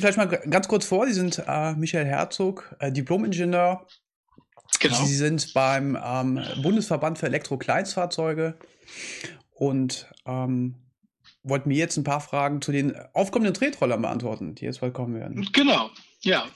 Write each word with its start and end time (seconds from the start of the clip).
sich 0.00 0.14
vielleicht 0.14 0.30
mal 0.30 0.50
ganz 0.50 0.68
kurz 0.68 0.86
vor. 0.86 1.06
Sie 1.06 1.12
sind 1.12 1.42
äh, 1.46 1.74
Michael 1.74 2.06
Herzog, 2.06 2.74
äh, 2.78 2.92
Diplom-Ingenieur. 2.92 3.86
Genau. 4.80 5.04
Sie 5.04 5.14
sind 5.14 5.54
beim 5.54 5.98
ähm, 6.02 6.40
Bundesverband 6.62 7.18
für 7.18 7.26
Elektro-Kleinstfahrzeuge 7.26 8.58
und 9.50 10.06
ähm, 10.26 10.76
wollten 11.42 11.68
mir 11.68 11.78
jetzt 11.78 11.96
ein 11.96 12.04
paar 12.04 12.20
Fragen 12.20 12.60
zu 12.60 12.72
den 12.72 12.94
aufkommenden 13.14 13.54
Tretrollern 13.54 14.02
beantworten, 14.02 14.54
die 14.54 14.64
jetzt 14.64 14.80
bald 14.80 14.94
kommen 14.94 15.14
werden. 15.14 15.48
Genau, 15.52 15.90
ja. 16.20 16.46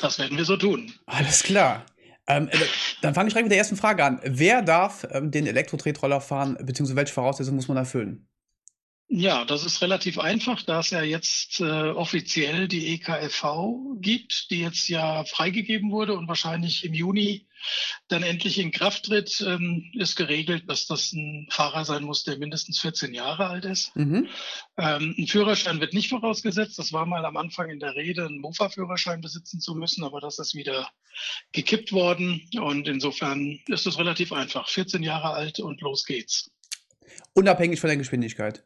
Das 0.00 0.18
werden 0.18 0.36
wir 0.36 0.44
so 0.44 0.56
tun. 0.56 0.92
Alles 1.06 1.42
klar. 1.42 1.84
Ähm, 2.26 2.48
äh, 2.48 2.58
dann 3.02 3.14
fange 3.14 3.28
ich 3.28 3.34
direkt 3.34 3.46
mit 3.46 3.52
der 3.52 3.58
ersten 3.58 3.76
Frage 3.76 4.04
an. 4.04 4.20
Wer 4.24 4.62
darf 4.62 5.06
ähm, 5.10 5.30
den 5.30 5.46
Elektro-Tretroller 5.46 6.20
fahren, 6.20 6.56
beziehungsweise 6.60 6.96
welche 6.96 7.12
Voraussetzungen 7.12 7.56
muss 7.56 7.68
man 7.68 7.76
erfüllen? 7.76 8.28
Ja, 9.12 9.44
das 9.44 9.66
ist 9.66 9.82
relativ 9.82 10.20
einfach, 10.20 10.62
da 10.62 10.78
es 10.78 10.90
ja 10.90 11.02
jetzt 11.02 11.58
äh, 11.58 11.64
offiziell 11.64 12.68
die 12.68 12.94
EKFV 12.94 13.96
gibt, 13.96 14.52
die 14.52 14.60
jetzt 14.60 14.88
ja 14.88 15.24
freigegeben 15.24 15.90
wurde 15.90 16.14
und 16.14 16.28
wahrscheinlich 16.28 16.84
im 16.84 16.94
Juni 16.94 17.48
dann 18.06 18.22
endlich 18.22 18.60
in 18.60 18.70
Kraft 18.70 19.06
tritt, 19.06 19.44
ähm, 19.44 19.90
ist 19.94 20.14
geregelt, 20.14 20.62
dass 20.68 20.86
das 20.86 21.12
ein 21.12 21.48
Fahrer 21.50 21.84
sein 21.84 22.04
muss, 22.04 22.22
der 22.22 22.38
mindestens 22.38 22.78
14 22.78 23.12
Jahre 23.12 23.48
alt 23.48 23.64
ist. 23.64 23.94
Mhm. 23.96 24.28
Ähm, 24.78 25.16
ein 25.18 25.26
Führerschein 25.26 25.80
wird 25.80 25.92
nicht 25.92 26.08
vorausgesetzt. 26.08 26.78
Das 26.78 26.92
war 26.92 27.04
mal 27.04 27.24
am 27.24 27.36
Anfang 27.36 27.68
in 27.68 27.80
der 27.80 27.96
Rede, 27.96 28.26
einen 28.26 28.38
Mofa-Führerschein 28.38 29.20
besitzen 29.20 29.58
zu 29.58 29.74
müssen, 29.74 30.04
aber 30.04 30.20
das 30.20 30.38
ist 30.38 30.54
wieder 30.54 30.88
gekippt 31.50 31.90
worden. 31.90 32.48
Und 32.60 32.86
insofern 32.86 33.58
ist 33.66 33.88
es 33.88 33.98
relativ 33.98 34.32
einfach. 34.32 34.68
14 34.68 35.02
Jahre 35.02 35.30
alt 35.30 35.58
und 35.58 35.80
los 35.80 36.04
geht's. 36.04 36.52
Unabhängig 37.34 37.80
von 37.80 37.88
der 37.88 37.96
Geschwindigkeit. 37.96 38.62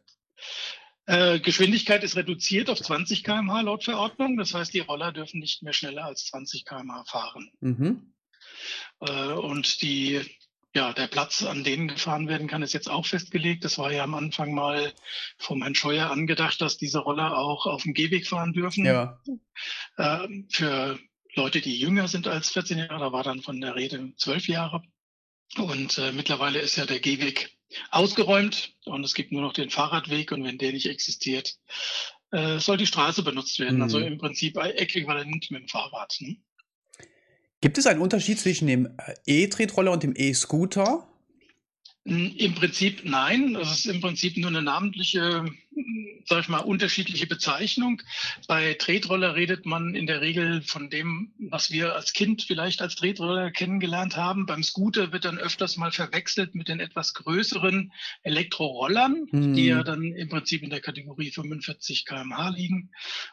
Äh, 1.07 1.39
Geschwindigkeit 1.39 2.03
ist 2.03 2.15
reduziert 2.15 2.69
auf 2.69 2.81
20 2.81 3.23
km/h 3.23 3.61
laut 3.61 3.83
Verordnung. 3.83 4.37
Das 4.37 4.53
heißt, 4.53 4.73
die 4.73 4.79
Roller 4.79 5.11
dürfen 5.11 5.39
nicht 5.39 5.61
mehr 5.61 5.73
schneller 5.73 6.05
als 6.05 6.25
20 6.25 6.65
km/h 6.65 7.03
fahren. 7.05 7.51
Mhm. 7.59 8.13
Äh, 9.01 9.33
und 9.33 9.81
die, 9.81 10.21
ja, 10.73 10.93
der 10.93 11.07
Platz, 11.07 11.43
an 11.43 11.63
denen 11.63 11.89
gefahren 11.89 12.27
werden 12.27 12.47
kann, 12.47 12.63
ist 12.63 12.73
jetzt 12.73 12.89
auch 12.89 13.05
festgelegt. 13.05 13.63
Das 13.63 13.77
war 13.77 13.91
ja 13.91 14.03
am 14.03 14.15
Anfang 14.15 14.53
mal 14.53 14.93
vom 15.37 15.61
Herrn 15.61 15.75
Scheuer 15.75 16.09
angedacht, 16.09 16.59
dass 16.59 16.77
diese 16.77 16.99
Roller 16.99 17.37
auch 17.37 17.67
auf 17.67 17.83
dem 17.83 17.93
Gehweg 17.93 18.27
fahren 18.27 18.53
dürfen. 18.53 18.85
Ja. 18.85 19.21
Äh, 19.97 20.27
für 20.49 20.97
Leute, 21.35 21.61
die 21.61 21.77
jünger 21.77 22.07
sind 22.07 22.27
als 22.27 22.49
14 22.49 22.79
Jahre, 22.79 22.99
da 22.99 23.11
war 23.11 23.23
dann 23.23 23.43
von 23.43 23.61
der 23.61 23.75
Rede 23.75 24.13
12 24.17 24.47
Jahre. 24.47 24.81
Und 25.57 25.99
äh, 25.99 26.11
mittlerweile 26.11 26.59
ist 26.59 26.77
ja 26.77 26.85
der 26.85 26.99
Gehweg 26.99 27.54
ausgeräumt 27.91 28.73
und 28.85 29.03
es 29.03 29.13
gibt 29.13 29.31
nur 29.31 29.41
noch 29.41 29.53
den 29.53 29.69
Fahrradweg 29.69 30.31
und 30.31 30.43
wenn 30.43 30.57
der 30.57 30.71
nicht 30.71 30.87
existiert, 30.87 31.57
äh, 32.31 32.59
soll 32.59 32.77
die 32.77 32.87
Straße 32.87 33.23
benutzt 33.23 33.59
werden. 33.59 33.81
Also 33.81 33.97
mhm. 33.97 34.03
Also 34.03 34.13
im 34.13 34.17
Prinzip 34.19 34.57
äquivalent 34.57 35.51
mit 35.51 35.61
dem 35.61 35.67
Fahrrad. 35.67 36.15
Ne? 36.19 36.37
Gibt 37.61 37.77
es 37.77 37.87
einen 37.87 38.01
Unterschied 38.01 38.39
zwischen 38.39 38.67
dem 38.67 38.85
äh, 38.97 39.15
E-Tretroller 39.25 39.91
und 39.91 40.03
dem 40.03 40.13
E-Scooter? 40.15 41.07
Im 42.05 42.53
Prinzip 42.53 43.01
nein. 43.03 43.55
Es 43.55 43.71
ist 43.71 43.85
im 43.87 43.99
Prinzip 43.99 44.37
nur 44.37 44.51
eine 44.51 44.61
namentliche, 44.61 45.43
sag 46.27 46.41
ich 46.41 46.49
mal, 46.49 46.59
unterschiedliche 46.59 47.25
Bezeichnung. 47.25 47.99
Bei 48.47 48.75
Tretroller 48.75 49.33
redet 49.33 49.65
man 49.65 49.95
in 49.95 50.05
der 50.05 50.21
Regel 50.21 50.61
von 50.61 50.91
dem, 50.91 51.33
was 51.39 51.71
wir 51.71 51.95
als 51.95 52.13
Kind 52.13 52.43
vielleicht 52.43 52.83
als 52.83 52.95
Tretroller 52.95 53.49
kennengelernt 53.49 54.17
haben. 54.17 54.45
Beim 54.45 54.61
Scooter 54.61 55.13
wird 55.13 55.25
dann 55.25 55.39
öfters 55.39 55.77
mal 55.77 55.91
verwechselt 55.91 56.53
mit 56.53 56.67
den 56.67 56.79
etwas 56.79 57.15
größeren 57.15 57.91
Elektrorollern, 58.21 59.25
mhm. 59.31 59.55
die 59.55 59.65
ja 59.65 59.81
dann 59.81 60.03
im 60.03 60.29
Prinzip 60.29 60.61
in 60.61 60.69
der 60.69 60.81
Kategorie 60.81 61.31
45 61.31 62.05
kmh 62.05 62.49
liegen 62.49 62.91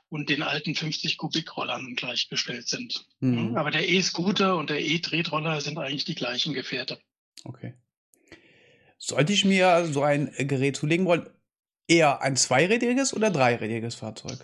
und 0.09 0.31
den 0.31 0.43
alten 0.43 0.75
50 0.75 1.19
Kubikrollern 1.19 1.95
gleichgestellt 1.95 2.69
sind. 2.69 3.05
Mhm. 3.21 3.55
Aber 3.55 3.71
der 3.71 3.87
E-Scooter 3.87 4.57
und 4.57 4.71
der 4.71 4.81
E-Tretroller 4.81 5.61
sind 5.61 5.77
eigentlich 5.77 6.07
die 6.07 6.15
gleichen 6.15 6.55
Gefährte. 6.55 6.99
Okay. 7.45 7.75
Sollte 9.05 9.33
ich 9.33 9.45
mir 9.45 9.85
so 9.87 10.05
ein 10.05 10.33
Gerät 10.39 10.77
zulegen 10.77 11.07
wollen, 11.07 11.29
eher 11.89 12.23
ein 12.23 12.37
zweirädriges 12.37 13.13
oder 13.13 13.31
dreirädriges 13.31 13.97
Fahrzeug? 13.97 14.39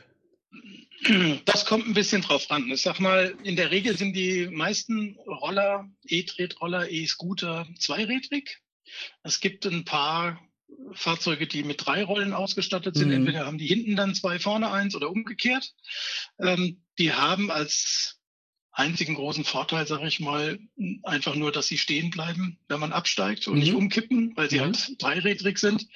Das 1.45 1.65
kommt 1.65 1.87
ein 1.87 1.95
bisschen 1.95 2.23
drauf 2.23 2.51
an. 2.51 2.69
Ich 2.69 2.83
sag 2.83 2.99
mal, 2.99 3.37
in 3.45 3.55
der 3.55 3.71
Regel 3.71 3.97
sind 3.97 4.15
die 4.15 4.49
meisten 4.49 5.17
Roller, 5.29 5.89
E-Tretroller, 6.09 6.91
E-Scooter 6.91 7.69
zweirädrig. 7.79 8.59
Es 9.23 9.39
gibt 9.39 9.65
ein 9.65 9.85
paar 9.85 10.41
Fahrzeuge, 10.91 11.47
die 11.47 11.63
mit 11.63 11.87
drei 11.87 12.03
Rollen 12.03 12.33
ausgestattet 12.33 12.97
sind. 12.97 13.09
Mhm. 13.09 13.15
Entweder 13.15 13.47
haben 13.47 13.59
die 13.59 13.69
hinten 13.69 13.95
dann 13.95 14.17
zwei, 14.17 14.41
vorne 14.41 14.73
eins 14.73 14.97
oder 14.97 15.09
umgekehrt. 15.09 15.73
Ähm, 16.41 16.83
die 16.99 17.13
haben 17.13 17.53
als 17.53 18.18
einzigen 18.79 19.17
großen 19.17 19.45
Vorteil, 19.45 19.87
sage 19.87 20.07
ich 20.07 20.21
mal, 20.21 20.59
einfach 21.03 21.35
nur, 21.35 21.51
dass 21.51 21.67
sie 21.67 21.79
stehen 21.79 22.11
bleiben, 22.11 22.59
wenn 22.69 22.79
man 22.79 22.93
absteigt 22.93 23.49
und 23.49 23.55
mhm. 23.55 23.61
nicht 23.61 23.75
umkippen, 23.75 24.37
weil 24.37 24.49
sie 24.49 24.59
mhm. 24.59 24.63
halt 24.63 25.03
dreirädrig 25.03 25.59
sind. 25.59 25.89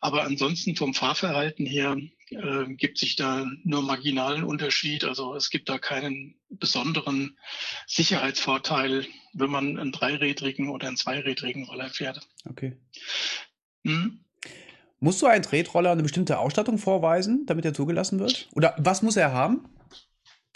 Aber 0.00 0.22
ansonsten 0.22 0.76
vom 0.76 0.94
Fahrverhalten 0.94 1.66
her 1.66 1.96
äh, 2.30 2.74
gibt 2.74 2.98
sich 2.98 3.16
da 3.16 3.44
nur 3.64 3.82
marginalen 3.82 4.44
Unterschied. 4.44 5.04
Also 5.04 5.34
es 5.34 5.50
gibt 5.50 5.68
da 5.68 5.78
keinen 5.78 6.36
besonderen 6.48 7.36
Sicherheitsvorteil, 7.88 9.04
wenn 9.32 9.50
man 9.50 9.76
einen 9.76 9.92
dreirädrigen 9.92 10.68
oder 10.68 10.86
einen 10.86 10.96
zweirädrigen 10.96 11.64
Roller 11.64 11.90
fährt. 11.90 12.20
Okay. 12.48 12.76
Hm? 13.84 14.20
Musst 15.00 15.22
du 15.22 15.26
einen 15.26 15.42
Tretroller 15.42 15.90
eine 15.90 16.02
bestimmte 16.04 16.38
Ausstattung 16.38 16.78
vorweisen, 16.78 17.46
damit 17.46 17.64
er 17.64 17.74
zugelassen 17.74 18.20
wird? 18.20 18.48
Oder 18.54 18.76
was 18.78 19.02
muss 19.02 19.16
er 19.16 19.32
haben? 19.32 19.68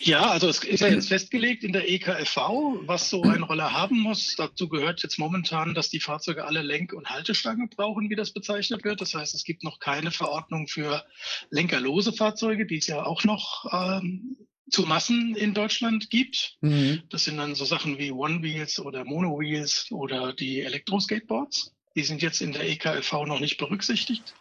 Ja, 0.05 0.31
also 0.31 0.49
es 0.49 0.65
ist 0.65 0.81
ja 0.81 0.89
jetzt 0.89 1.09
festgelegt 1.09 1.63
in 1.63 1.73
der 1.73 1.89
EKFV, 1.89 2.81
was 2.87 3.09
so 3.09 3.23
ein 3.23 3.45
Roller 3.45 3.73
haben 3.73 4.01
muss. 4.01 4.35
Dazu 4.37 4.69
gehört 4.69 5.03
jetzt 5.03 5.19
momentan, 5.19 5.75
dass 5.75 5.91
die 5.91 6.01
Fahrzeuge 6.01 6.45
alle 6.45 6.63
Lenk- 6.63 6.93
und 6.93 7.09
Haltestangen 7.09 7.69
brauchen, 7.69 8.11
wie 8.11 8.17
das 8.17 8.33
bezeichnet 8.33 8.83
wird. 8.85 9.01
Das 9.01 9.15
heißt, 9.15 9.33
es 9.33 9.45
gibt 9.45 9.63
noch 9.63 9.79
keine 9.79 10.11
Verordnung 10.11 10.67
für 10.67 11.05
lenkerlose 11.51 12.13
Fahrzeuge, 12.13 12.67
die 12.67 12.79
es 12.79 12.89
ja 12.89 13.05
auch 13.05 13.23
noch 13.23 13.67
ähm, 13.73 14.37
zu 14.71 14.83
Massen 14.83 15.37
in 15.37 15.55
Deutschland 15.55 16.11
gibt. 16.11 16.57
Mhm. 16.63 17.03
Das 17.09 17.25
sind 17.25 17.37
dann 17.37 17.55
so 17.55 17.65
Sachen 17.65 17.99
wie 17.99 18.11
One 18.11 18.43
Wheels 18.43 18.81
oder 18.81 19.05
Mono 19.05 19.39
Wheels 19.39 19.87
oder 19.93 20.33
die 20.33 20.63
Elektroskateboards. 20.63 21.75
Die 21.97 22.03
sind 22.03 22.23
jetzt 22.23 22.41
in 22.41 22.53
der 22.53 22.69
EKLV 22.69 23.13
noch 23.27 23.41
nicht 23.41 23.59
berücksichtigt. 23.59 24.35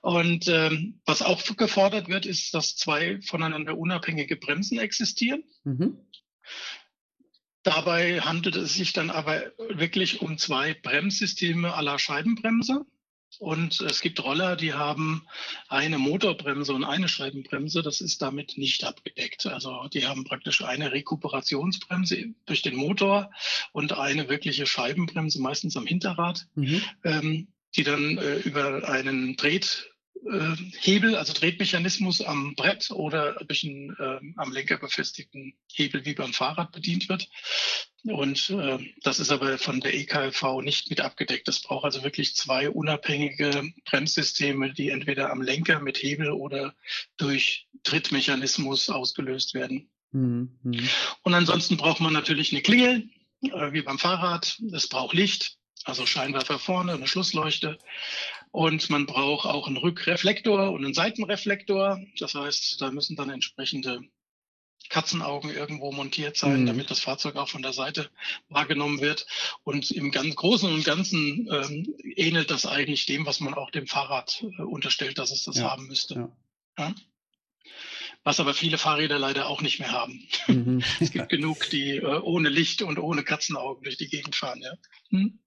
Und 0.00 0.48
ähm, 0.48 1.00
was 1.04 1.22
auch 1.22 1.42
gefordert 1.56 2.08
wird, 2.08 2.26
ist, 2.26 2.54
dass 2.54 2.76
zwei 2.76 3.20
voneinander 3.20 3.76
unabhängige 3.76 4.36
Bremsen 4.36 4.78
existieren. 4.78 5.44
Mhm. 5.64 5.98
Dabei 7.62 8.20
handelt 8.20 8.56
es 8.56 8.74
sich 8.74 8.92
dann 8.92 9.10
aber 9.10 9.52
wirklich 9.58 10.22
um 10.22 10.38
zwei 10.38 10.74
Bremssysteme 10.74 11.74
aller 11.74 11.98
Scheibenbremse. 11.98 12.86
Und 13.38 13.80
es 13.82 14.00
gibt 14.00 14.22
Roller, 14.22 14.56
die 14.56 14.74
haben 14.74 15.26
eine 15.68 15.98
Motorbremse 15.98 16.72
und 16.72 16.84
eine 16.84 17.08
Scheibenbremse. 17.08 17.82
Das 17.82 18.00
ist 18.00 18.20
damit 18.22 18.58
nicht 18.58 18.84
abgedeckt. 18.84 19.46
Also 19.46 19.86
die 19.88 20.06
haben 20.06 20.24
praktisch 20.24 20.62
eine 20.62 20.92
Rekuperationsbremse 20.92 22.34
durch 22.46 22.62
den 22.62 22.76
Motor 22.76 23.30
und 23.72 23.92
eine 23.92 24.28
wirkliche 24.28 24.66
Scheibenbremse, 24.66 25.40
meistens 25.40 25.76
am 25.76 25.86
Hinterrad, 25.86 26.46
mhm. 26.54 26.82
ähm, 27.04 27.48
die 27.76 27.84
dann 27.84 28.18
äh, 28.18 28.36
über 28.38 28.88
einen 28.88 29.36
Dreht 29.36 29.90
äh, 30.26 30.56
Hebel, 30.80 31.16
also 31.16 31.32
Drehmechanismus 31.32 32.20
am 32.20 32.54
Brett 32.54 32.90
oder 32.90 33.34
durch 33.46 33.64
einen 33.64 33.96
äh, 33.98 34.20
am 34.36 34.52
Lenker 34.52 34.78
befestigten 34.78 35.54
Hebel 35.72 36.04
wie 36.04 36.14
beim 36.14 36.32
Fahrrad 36.32 36.72
bedient 36.72 37.08
wird. 37.08 37.28
Und 38.04 38.50
äh, 38.50 38.78
das 39.02 39.20
ist 39.20 39.30
aber 39.30 39.58
von 39.58 39.80
der 39.80 39.94
EKLV 39.94 40.62
nicht 40.62 40.88
mit 40.88 41.00
abgedeckt. 41.00 41.48
Es 41.48 41.60
braucht 41.60 41.84
also 41.84 42.02
wirklich 42.04 42.36
zwei 42.36 42.70
unabhängige 42.70 43.72
Bremssysteme, 43.84 44.72
die 44.72 44.90
entweder 44.90 45.30
am 45.30 45.42
Lenker 45.42 45.80
mit 45.80 46.02
Hebel 46.02 46.30
oder 46.30 46.74
durch 47.16 47.66
Trittmechanismus 47.82 48.88
ausgelöst 48.88 49.54
werden. 49.54 49.90
Mhm. 50.12 50.88
Und 51.22 51.34
ansonsten 51.34 51.76
braucht 51.76 52.00
man 52.00 52.12
natürlich 52.12 52.52
eine 52.52 52.62
Klingel, 52.62 53.08
äh, 53.42 53.72
wie 53.72 53.82
beim 53.82 53.98
Fahrrad. 53.98 54.58
Es 54.72 54.88
braucht 54.88 55.14
Licht, 55.14 55.58
also 55.84 56.06
Scheinwerfer 56.06 56.58
vorne, 56.58 56.92
eine 56.92 57.06
Schlussleuchte. 57.06 57.78
Und 58.50 58.90
man 58.90 59.06
braucht 59.06 59.46
auch 59.46 59.66
einen 59.66 59.76
Rückreflektor 59.76 60.70
und 60.70 60.84
einen 60.84 60.94
Seitenreflektor. 60.94 62.00
Das 62.18 62.34
heißt, 62.34 62.80
da 62.80 62.90
müssen 62.90 63.16
dann 63.16 63.30
entsprechende 63.30 64.00
Katzenaugen 64.88 65.50
irgendwo 65.50 65.92
montiert 65.92 66.36
sein, 66.36 66.62
mhm. 66.62 66.66
damit 66.66 66.90
das 66.90 67.00
Fahrzeug 67.00 67.36
auch 67.36 67.48
von 67.48 67.62
der 67.62 67.72
Seite 67.72 68.10
wahrgenommen 68.48 69.00
wird. 69.00 69.26
Und 69.64 69.90
im 69.90 70.10
ganz 70.10 70.34
Großen 70.34 70.72
und 70.72 70.84
Ganzen 70.84 71.48
ähm, 71.52 71.94
ähnelt 72.16 72.50
das 72.50 72.64
eigentlich 72.66 73.06
dem, 73.06 73.26
was 73.26 73.40
man 73.40 73.54
auch 73.54 73.70
dem 73.70 73.86
Fahrrad 73.86 74.44
äh, 74.58 74.62
unterstellt, 74.62 75.18
dass 75.18 75.30
es 75.30 75.44
das 75.44 75.58
ja. 75.58 75.70
haben 75.70 75.86
müsste. 75.86 76.14
Ja. 76.14 76.30
Ja? 76.78 76.94
Was 78.24 78.40
aber 78.40 78.54
viele 78.54 78.78
Fahrräder 78.78 79.18
leider 79.18 79.48
auch 79.48 79.62
nicht 79.62 79.78
mehr 79.78 79.92
haben. 79.92 80.26
Mhm. 80.46 80.82
es 81.00 81.12
gibt 81.12 81.28
genug, 81.28 81.68
die 81.70 81.96
äh, 81.96 82.20
ohne 82.20 82.48
Licht 82.48 82.82
und 82.82 82.98
ohne 82.98 83.24
Katzenaugen 83.24 83.84
durch 83.84 83.96
die 83.96 84.08
Gegend 84.08 84.36
fahren. 84.36 84.62
Hm? 85.10 85.38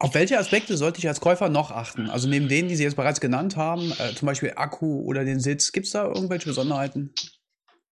Auf 0.00 0.14
welche 0.14 0.38
Aspekte 0.38 0.76
sollte 0.76 1.00
ich 1.00 1.08
als 1.08 1.20
Käufer 1.20 1.48
noch 1.48 1.72
achten? 1.72 2.08
Also 2.08 2.28
neben 2.28 2.48
denen, 2.48 2.68
die 2.68 2.76
Sie 2.76 2.84
jetzt 2.84 2.94
bereits 2.94 3.20
genannt 3.20 3.56
haben, 3.56 3.92
äh, 3.98 4.14
zum 4.14 4.26
Beispiel 4.26 4.52
Akku 4.54 5.02
oder 5.02 5.24
den 5.24 5.40
Sitz, 5.40 5.72
gibt 5.72 5.86
es 5.86 5.92
da 5.92 6.06
irgendwelche 6.06 6.46
Besonderheiten? 6.46 7.12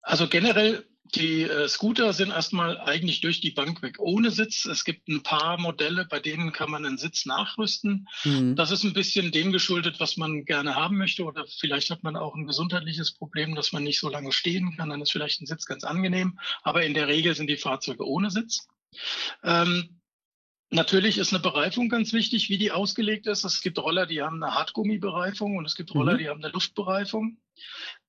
Also 0.01 0.27
generell 0.29 0.85
die 1.15 1.43
äh, 1.43 1.67
Scooter 1.67 2.13
sind 2.13 2.29
erstmal 2.29 2.79
eigentlich 2.79 3.21
durch 3.21 3.41
die 3.41 3.51
Bank 3.51 3.81
weg 3.81 3.95
ohne 3.99 4.31
Sitz. 4.31 4.65
Es 4.65 4.83
gibt 4.83 5.07
ein 5.07 5.23
paar 5.23 5.59
Modelle, 5.59 6.05
bei 6.05 6.19
denen 6.19 6.51
kann 6.51 6.69
man 6.69 6.85
einen 6.85 6.97
Sitz 6.97 7.25
nachrüsten. 7.25 8.07
Mhm. 8.23 8.55
Das 8.55 8.71
ist 8.71 8.83
ein 8.83 8.93
bisschen 8.93 9.31
dem 9.31 9.51
geschuldet, 9.51 9.99
was 9.99 10.17
man 10.17 10.45
gerne 10.45 10.75
haben 10.75 10.97
möchte. 10.97 11.23
Oder 11.23 11.45
vielleicht 11.59 11.89
hat 11.89 12.03
man 12.03 12.15
auch 12.15 12.35
ein 12.35 12.45
gesundheitliches 12.45 13.11
Problem, 13.11 13.55
dass 13.55 13.71
man 13.71 13.83
nicht 13.83 13.99
so 13.99 14.09
lange 14.09 14.31
stehen 14.31 14.75
kann. 14.77 14.89
Dann 14.89 15.01
ist 15.01 15.11
vielleicht 15.11 15.41
ein 15.41 15.47
Sitz 15.47 15.65
ganz 15.65 15.83
angenehm. 15.83 16.39
Aber 16.61 16.83
in 16.83 16.93
der 16.93 17.07
Regel 17.07 17.35
sind 17.35 17.49
die 17.49 17.57
Fahrzeuge 17.57 18.05
ohne 18.05 18.29
Sitz. 18.29 18.67
Ähm, 19.43 19.98
Natürlich 20.71 21.17
ist 21.17 21.33
eine 21.33 21.41
Bereifung 21.41 21.89
ganz 21.89 22.13
wichtig, 22.13 22.49
wie 22.49 22.59
die 22.59 22.71
ausgelegt 22.71 23.25
ist. 23.25 23.43
Es 23.43 23.61
gibt 23.61 23.79
Roller, 23.79 24.05
die 24.05 24.21
haben 24.21 24.43
eine 24.43 24.53
Hartgummibereifung 24.53 25.57
und 25.57 25.65
es 25.65 25.75
gibt 25.75 25.95
Roller, 25.95 26.13
mhm. 26.13 26.17
die 26.19 26.29
haben 26.29 26.43
eine 26.43 26.53
Luftbereifung. 26.53 27.37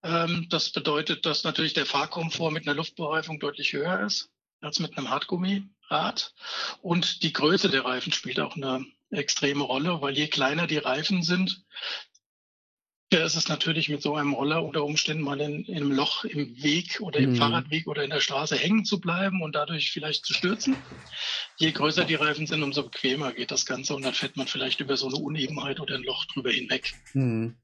Ähm, 0.03 0.47
das 0.51 0.71
bedeutet, 0.71 1.25
dass 1.25 1.45
natürlich 1.45 1.73
der 1.73 1.87
Fahrkomfort 1.87 2.51
mit 2.51 2.67
einer 2.67 2.77
Luftbereifung 2.77 3.41
deutlich 3.41 3.73
höher 3.73 4.01
ist 4.01 4.31
als 4.61 4.79
mit 4.79 4.97
einem 4.97 5.09
Hartgummirad. 5.09 6.35
Und 6.83 7.23
die 7.23 7.33
Größe 7.33 7.71
der 7.71 7.87
Reifen 7.87 8.12
spielt 8.12 8.39
auch 8.41 8.57
eine 8.57 8.85
extreme 9.11 9.65
Rolle, 9.65 10.03
weil 10.03 10.17
je 10.17 10.29
kleiner 10.29 10.67
die 10.67 10.79
Reifen 10.79 11.23
sind, 11.23 11.65
ja, 13.12 13.25
ist 13.25 13.35
es 13.35 13.49
natürlich 13.49 13.89
mit 13.89 14.03
so 14.03 14.15
einem 14.15 14.35
Roller 14.35 14.62
unter 14.62 14.85
Umständen 14.85 15.25
mal 15.25 15.41
in, 15.41 15.65
in 15.65 15.77
einem 15.77 15.93
Loch 15.93 16.25
im 16.25 16.62
Weg 16.62 17.01
oder 17.01 17.19
im 17.19 17.33
mhm. 17.33 17.37
Fahrradweg 17.37 17.87
oder 17.89 18.05
in 18.05 18.11
der 18.11 18.21
Straße 18.21 18.57
hängen 18.57 18.85
zu 18.85 19.01
bleiben 19.01 19.43
und 19.43 19.55
dadurch 19.55 19.91
vielleicht 19.91 20.25
zu 20.25 20.33
stürzen. 20.33 20.77
Je 21.57 21.73
größer 21.73 22.05
die 22.05 22.15
Reifen 22.15 22.47
sind, 22.47 22.62
umso 22.62 22.85
bequemer 22.85 23.33
geht 23.33 23.51
das 23.51 23.67
Ganze 23.67 23.95
und 23.95 24.03
dann 24.03 24.15
fährt 24.15 24.37
man 24.37 24.47
vielleicht 24.47 24.81
über 24.81 24.97
so 24.97 25.09
eine 25.09 25.17
Unebenheit 25.17 25.81
oder 25.81 25.97
ein 25.97 26.05
Loch 26.05 26.25
drüber 26.27 26.51
hinweg. 26.51 26.93
Mhm. 27.12 27.57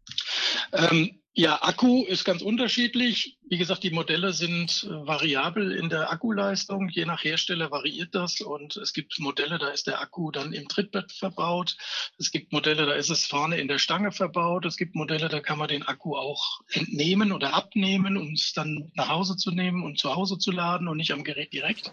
Ähm, 0.73 1.21
ja, 1.39 1.63
Akku 1.63 2.03
ist 2.05 2.25
ganz 2.25 2.41
unterschiedlich. 2.41 3.37
Wie 3.47 3.59
gesagt, 3.59 3.83
die 3.83 3.91
Modelle 3.91 4.33
sind 4.33 4.85
äh, 4.85 5.07
variabel 5.07 5.73
in 5.73 5.91
der 5.91 6.11
Akkuleistung. 6.11 6.89
Je 6.89 7.05
nach 7.05 7.25
Hersteller 7.25 7.71
variiert 7.71 8.15
das. 8.15 8.41
Und 8.41 8.79
es 8.79 8.95
gibt 8.95 9.21
Modelle, 9.21 9.59
da 9.59 9.69
ist 9.69 9.87
der 9.87 10.01
Akku 10.01 10.31
dann 10.31 10.55
im 10.55 10.67
Trittbett 10.67 11.13
verbaut. 11.13 11.77
Es 12.19 12.31
gibt 12.31 12.53
Modelle, 12.53 12.87
da 12.87 12.95
ist 12.95 13.11
es 13.11 13.27
vorne 13.27 13.59
in 13.59 13.69
der 13.69 13.79
Stange 13.79 14.13
verbaut. 14.13 14.65
Es 14.65 14.79
gibt 14.79 14.95
Modelle, 14.95 15.29
da 15.29 15.41
kann 15.41 15.59
man 15.59 15.69
den 15.69 15.83
Akku 15.83 16.17
auch 16.17 16.63
entnehmen 16.71 17.33
oder 17.33 17.53
abnehmen, 17.53 18.17
um 18.17 18.33
es 18.33 18.55
dann 18.55 18.91
nach 18.95 19.11
Hause 19.11 19.37
zu 19.37 19.51
nehmen 19.51 19.83
und 19.83 19.99
zu 19.99 20.17
Hause 20.17 20.39
zu 20.39 20.53
laden 20.53 20.89
und 20.89 20.97
nicht 20.97 21.13
am 21.13 21.23
Gerät 21.23 21.53
direkt. 21.53 21.93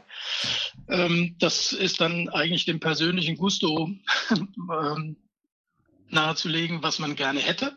Ähm, 0.87 1.35
das 1.39 1.73
ist 1.73 1.99
dann 1.99 2.29
eigentlich 2.29 2.63
dem 2.63 2.79
persönlichen 2.79 3.35
Gusto 3.35 3.91
ähm, 4.31 5.17
nahezulegen, 6.07 6.81
was 6.81 6.99
man 6.99 7.17
gerne 7.17 7.41
hätte. 7.41 7.75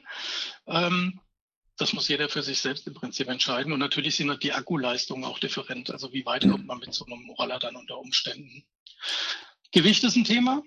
Ähm, 0.67 1.21
das 1.79 1.93
muss 1.93 2.09
jeder 2.09 2.29
für 2.29 2.43
sich 2.43 2.61
selbst 2.61 2.87
im 2.87 2.95
Prinzip 2.95 3.29
entscheiden. 3.29 3.73
Und 3.73 3.81
natürlich 3.81 4.17
sind 4.17 4.43
die 4.43 4.53
Akkuleistungen 4.53 5.25
auch 5.25 5.39
different. 5.39 5.91
Also 5.91 6.13
wie 6.13 6.25
weit 6.25 6.49
kommt 6.49 6.67
man 6.67 6.79
mit 6.79 6.95
so 6.95 7.05
einem 7.05 7.29
Roller 7.31 7.59
dann 7.59 7.77
unter 7.77 7.99
Umständen? 7.99 8.65
Gewicht 9.73 10.03
ist 10.05 10.17
ein 10.17 10.25
Thema. 10.25 10.63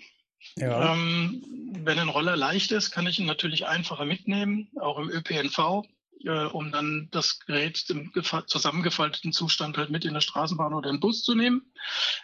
Ja. 0.55 0.93
Ähm, 0.93 1.43
wenn 1.79 1.99
ein 1.99 2.09
Roller 2.09 2.37
leicht 2.37 2.71
ist, 2.71 2.91
kann 2.91 3.07
ich 3.07 3.19
ihn 3.19 3.25
natürlich 3.25 3.65
einfacher 3.65 4.05
mitnehmen, 4.05 4.69
auch 4.79 4.99
im 4.99 5.09
ÖPNV, 5.09 5.83
äh, 6.25 6.45
um 6.45 6.71
dann 6.71 7.09
das 7.11 7.39
Gerät 7.39 7.83
im 7.89 8.11
zusammengefalteten 8.47 9.33
Zustand 9.33 9.77
halt 9.77 9.89
mit 9.89 10.05
in 10.05 10.13
der 10.13 10.21
Straßenbahn 10.21 10.73
oder 10.73 10.89
im 10.89 10.99
Bus 10.99 11.23
zu 11.23 11.35
nehmen. 11.35 11.73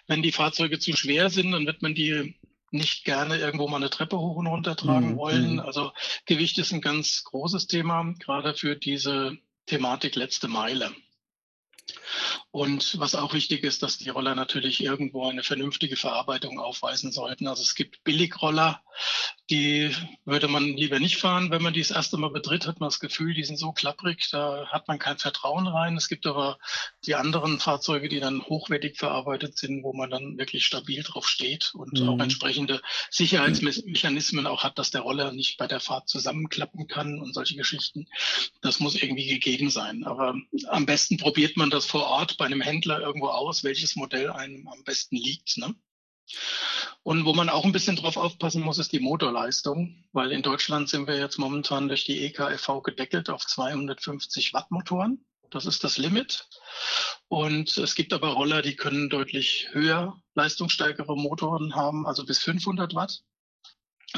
Wenn 0.07 0.21
die 0.21 0.31
Fahrzeuge 0.31 0.79
zu 0.79 0.95
schwer 0.95 1.29
sind, 1.29 1.51
dann 1.51 1.65
wird 1.65 1.81
man 1.81 1.95
die 1.95 2.35
nicht 2.75 3.03
gerne 3.05 3.37
irgendwo 3.37 3.67
mal 3.67 3.77
eine 3.77 3.89
Treppe 3.89 4.17
hoch 4.17 4.35
und 4.35 4.47
runter 4.47 4.75
tragen 4.75 5.13
mhm. 5.13 5.17
wollen. 5.17 5.53
Mhm. 5.53 5.59
Also 5.59 5.91
Gewicht 6.25 6.57
ist 6.57 6.71
ein 6.71 6.81
ganz 6.81 7.23
großes 7.23 7.67
Thema, 7.67 8.13
gerade 8.19 8.53
für 8.53 8.75
diese 8.75 9.37
Thematik 9.65 10.15
letzte 10.15 10.47
Meile. 10.47 10.91
Und 12.51 12.99
was 12.99 13.15
auch 13.15 13.33
wichtig 13.33 13.63
ist, 13.63 13.83
dass 13.83 13.97
die 13.97 14.09
Roller 14.09 14.33
natürlich 14.33 14.81
irgendwo 14.81 15.27
eine 15.27 15.43
vernünftige 15.43 15.97
Verarbeitung 15.97 16.59
aufweisen 16.59 17.11
sollten. 17.11 17.47
Also 17.47 17.61
es 17.61 17.75
gibt 17.75 18.03
Billigroller, 18.03 18.81
die 19.49 19.93
würde 20.23 20.47
man 20.47 20.63
lieber 20.63 20.99
nicht 20.99 21.17
fahren. 21.17 21.51
Wenn 21.51 21.61
man 21.61 21.73
die 21.73 21.81
das 21.81 21.91
erste 21.91 22.17
Mal 22.17 22.31
betritt, 22.31 22.65
hat 22.65 22.79
man 22.79 22.87
das 22.87 22.99
Gefühl, 22.99 23.33
die 23.33 23.43
sind 23.43 23.57
so 23.57 23.73
klapprig, 23.73 24.29
da 24.31 24.67
hat 24.67 24.87
man 24.87 24.99
kein 24.99 25.17
Vertrauen 25.17 25.67
rein. 25.67 25.97
Es 25.97 26.07
gibt 26.07 26.25
aber 26.25 26.57
die 27.05 27.15
anderen 27.15 27.59
Fahrzeuge, 27.59 28.09
die 28.09 28.19
dann 28.19 28.41
hochwertig 28.41 28.97
verarbeitet 28.97 29.57
sind, 29.57 29.83
wo 29.83 29.93
man 29.93 30.09
dann 30.09 30.37
wirklich 30.37 30.65
stabil 30.65 31.03
drauf 31.03 31.27
steht 31.27 31.73
und 31.75 31.99
mhm. 31.99 32.09
auch 32.09 32.19
entsprechende 32.19 32.81
Sicherheitsmechanismen 33.11 34.47
auch 34.47 34.63
hat, 34.63 34.79
dass 34.79 34.91
der 34.91 35.01
Roller 35.01 35.31
nicht 35.31 35.57
bei 35.57 35.67
der 35.67 35.79
Fahrt 35.79 36.09
zusammenklappen 36.09 36.87
kann 36.87 37.19
und 37.19 37.33
solche 37.33 37.55
Geschichten. 37.55 38.07
Das 38.61 38.79
muss 38.79 38.95
irgendwie 38.95 39.27
gegeben 39.27 39.69
sein. 39.69 40.05
Aber 40.05 40.35
am 40.69 40.85
besten 40.85 41.17
probiert 41.17 41.57
man 41.57 41.69
das 41.75 41.85
vor 41.85 42.05
Ort 42.05 42.37
bei 42.37 42.45
einem 42.45 42.61
Händler 42.61 42.99
irgendwo 42.99 43.27
aus, 43.27 43.63
welches 43.63 43.95
Modell 43.95 44.31
einem 44.31 44.67
am 44.67 44.83
besten 44.83 45.15
liegt. 45.17 45.57
Ne? 45.57 45.75
Und 47.03 47.25
wo 47.25 47.33
man 47.33 47.49
auch 47.49 47.65
ein 47.65 47.71
bisschen 47.71 47.95
drauf 47.95 48.17
aufpassen 48.17 48.63
muss, 48.63 48.79
ist 48.79 48.91
die 48.91 48.99
Motorleistung, 48.99 50.03
weil 50.11 50.31
in 50.31 50.41
Deutschland 50.41 50.89
sind 50.89 51.07
wir 51.07 51.17
jetzt 51.17 51.37
momentan 51.37 51.87
durch 51.87 52.05
die 52.05 52.25
EKFV 52.25 52.81
gedeckelt 52.81 53.29
auf 53.29 53.45
250 53.45 54.53
Watt 54.53 54.71
Motoren. 54.71 55.23
Das 55.51 55.67
ist 55.67 55.83
das 55.83 55.97
Limit. 55.97 56.47
Und 57.27 57.77
es 57.77 57.95
gibt 57.95 58.13
aber 58.13 58.29
Roller, 58.29 58.61
die 58.61 58.75
können 58.75 59.09
deutlich 59.09 59.67
höher 59.71 60.19
leistungsstärkere 60.33 61.15
Motoren 61.15 61.75
haben, 61.75 62.07
also 62.07 62.25
bis 62.25 62.39
500 62.39 62.95
Watt. 62.95 63.21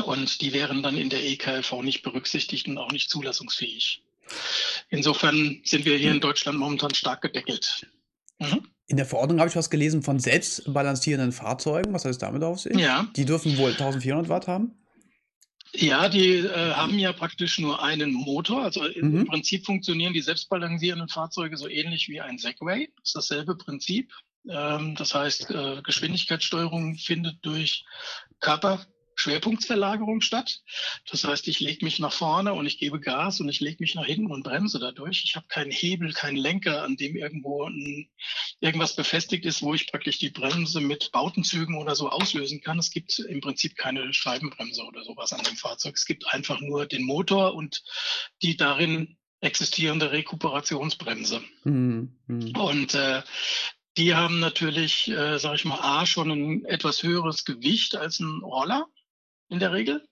Und 0.03 0.41
die 0.41 0.53
wären 0.53 0.83
dann 0.83 0.97
in 0.97 1.09
der 1.09 1.25
EKLV 1.25 1.81
nicht 1.81 2.03
berücksichtigt 2.03 2.67
und 2.67 2.77
auch 2.77 2.91
nicht 2.91 3.09
zulassungsfähig. 3.09 4.03
Insofern 4.89 5.61
sind 5.63 5.85
wir 5.85 5.97
hier 5.97 6.11
in 6.11 6.19
Deutschland 6.19 6.57
momentan 6.59 6.93
stark 6.93 7.21
gedeckelt. 7.21 7.87
Mhm. 8.39 8.67
In 8.87 8.95
der 8.97 9.05
Verordnung 9.05 9.39
habe 9.39 9.49
ich 9.49 9.55
was 9.55 9.69
gelesen 9.69 10.01
von 10.01 10.19
selbstbalancierenden 10.19 11.33
Fahrzeugen. 11.33 11.93
Was 11.93 12.05
heißt 12.05 12.21
damit 12.21 12.43
auf 12.43 12.59
sich? 12.59 12.77
Ja. 12.77 13.07
Die 13.15 13.25
dürfen 13.25 13.57
wohl 13.57 13.71
1400 13.71 14.29
Watt 14.29 14.47
haben? 14.47 14.71
Ja, 15.73 16.07
die 16.07 16.37
äh, 16.37 16.73
haben 16.73 16.97
ja 16.97 17.11
praktisch 17.11 17.59
nur 17.59 17.83
einen 17.83 18.13
Motor. 18.13 18.63
Also 18.63 18.83
mhm. 18.83 19.19
im 19.19 19.25
Prinzip 19.27 19.65
funktionieren 19.65 20.13
die 20.13 20.21
selbstbalancierenden 20.21 21.09
Fahrzeuge 21.09 21.57
so 21.57 21.67
ähnlich 21.67 22.07
wie 22.07 22.21
ein 22.21 22.37
Segway. 22.37 22.89
Das 22.97 23.09
ist 23.09 23.15
dasselbe 23.15 23.57
Prinzip. 23.57 24.13
Ähm, 24.49 24.95
das 24.95 25.13
heißt, 25.13 25.51
äh, 25.51 25.81
Geschwindigkeitssteuerung 25.83 26.95
findet 26.95 27.37
durch 27.41 27.83
Körper 28.39 28.85
Schwerpunktverlagerung 29.17 30.21
statt. 30.21 30.61
Das 31.09 31.23
heißt, 31.23 31.47
ich 31.47 31.59
lege 31.59 31.83
mich 31.83 31.97
nach 31.99 32.13
vorne 32.13 32.53
und 32.53 32.67
ich 32.67 32.77
gebe 32.77 32.99
Gas 32.99 33.41
und 33.41 33.49
ich 33.49 33.59
lege 33.59 33.77
mich 33.79 33.95
nach 33.95 34.05
hinten 34.05 34.31
und 34.31 34.43
bremse 34.43 34.79
dadurch. 34.79 35.23
Ich 35.25 35.35
habe 35.35 35.47
keinen 35.47 35.71
Hebel, 35.71 36.13
keinen 36.13 36.37
Lenker, 36.37 36.83
an 36.83 36.97
dem 36.97 37.15
irgendwo 37.15 37.65
ein, 37.65 38.09
irgendwas 38.59 38.95
befestigt 38.95 39.45
ist, 39.45 39.63
wo 39.63 39.73
ich 39.73 39.91
praktisch 39.91 40.19
die 40.19 40.29
Bremse 40.29 40.81
mit 40.81 41.11
Bautenzügen 41.11 41.75
oder 41.77 41.95
so 41.95 42.09
auslösen 42.09 42.61
kann. 42.61 42.77
Es 42.77 42.91
gibt 42.91 43.17
im 43.17 43.41
Prinzip 43.41 43.75
keine 43.75 44.13
Scheibenbremse 44.13 44.83
oder 44.83 45.03
sowas 45.03 45.33
an 45.33 45.43
dem 45.43 45.55
Fahrzeug. 45.55 45.95
Es 45.95 46.05
gibt 46.05 46.31
einfach 46.31 46.61
nur 46.61 46.85
den 46.85 47.03
Motor 47.03 47.55
und 47.55 47.83
die 48.43 48.55
darin 48.55 49.17
existierende 49.41 50.11
Rekuperationsbremse. 50.11 51.41
Mhm. 51.63 52.17
mhm. 52.27 52.55
Und 52.55 52.93
äh, 52.93 53.23
die 53.97 54.13
haben 54.13 54.39
natürlich, 54.39 55.09
äh, 55.09 55.39
sage 55.39 55.55
ich 55.55 55.65
mal, 55.65 55.79
A, 55.81 56.05
schon 56.05 56.29
ein 56.29 56.65
etwas 56.65 57.01
höheres 57.01 57.45
Gewicht 57.45 57.95
als 57.95 58.19
ein 58.19 58.43
Roller 58.43 58.87
in 59.49 59.59
der 59.59 59.71
Regel, 59.71 60.05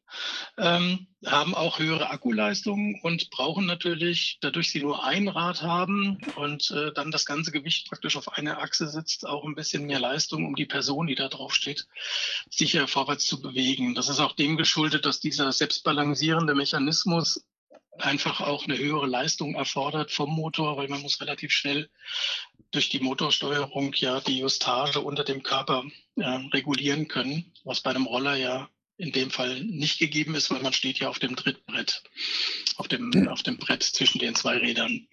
ähm, 0.58 1.08
haben 1.26 1.56
auch 1.56 1.80
höhere 1.80 2.10
Akkuleistungen 2.10 3.00
und 3.02 3.30
brauchen 3.32 3.66
natürlich, 3.66 4.38
dadurch 4.42 4.70
sie 4.70 4.82
nur 4.82 5.04
ein 5.04 5.28
Rad 5.28 5.62
haben 5.62 6.20
und 6.36 6.72
äh, 6.72 6.94
dann 6.94 7.12
das 7.12 7.26
ganze 7.26 7.52
Gewicht 7.52 7.90
praktisch 7.90 8.16
auf 8.16 8.38
einer 8.38 8.60
Achse 8.60 8.88
sitzt, 8.88 9.28
auch 9.28 9.44
ein 9.44 9.56
bisschen 9.56 9.86
mehr 9.86 10.00
Leistung, 10.00 10.46
um 10.46 10.56
die 10.56 10.66
Person, 10.66 11.08
die 11.08 11.16
da 11.16 11.28
drauf 11.28 11.54
steht, 11.54 11.88
sicher 12.50 12.88
vorwärts 12.88 13.26
zu 13.26 13.42
bewegen. 13.42 13.96
Das 13.96 14.08
ist 14.08 14.20
auch 14.20 14.34
dem 14.34 14.56
geschuldet, 14.56 15.06
dass 15.06 15.20
dieser 15.20 15.52
selbstbalancierende 15.52 16.56
Mechanismus 16.56 17.44
einfach 17.98 18.42
auch 18.42 18.66
eine 18.66 18.78
höhere 18.78 19.08
Leistung 19.08 19.56
erfordert 19.56 20.12
vom 20.12 20.30
Motor, 20.30 20.78
weil 20.78 20.88
man 20.88 21.02
muss 21.02 21.22
relativ 21.22 21.52
schnell 21.52 21.90
durch 22.72 22.90
die 22.90 23.00
Motorsteuerung 23.00 23.94
ja 23.94 24.20
die 24.20 24.40
Justage 24.40 25.00
unter 25.00 25.24
dem 25.24 25.44
Körper 25.44 25.84
äh, 26.16 26.26
regulieren 26.54 27.08
können, 27.08 27.54
was 27.64 27.82
bei 27.82 27.92
einem 27.92 28.06
Roller 28.06 28.36
ja 28.36 28.70
in 28.98 29.12
dem 29.12 29.30
Fall 29.30 29.62
nicht 29.64 30.00
gegeben 30.00 30.36
ist, 30.36 30.52
weil 30.52 30.62
man 30.62 30.74
steht 30.74 31.00
ja 31.00 31.10
auf 31.10 31.20
dem 31.20 31.36
Trittbrett, 31.36 32.04
auf 32.78 32.88
dem, 32.88 33.12
hm. 33.12 33.28
auf 33.28 33.44
dem 33.44 33.58
Brett 33.58 33.84
zwischen 33.84 34.20
den 34.20 34.36
zwei 34.36 34.58
Rädern. 34.58 35.08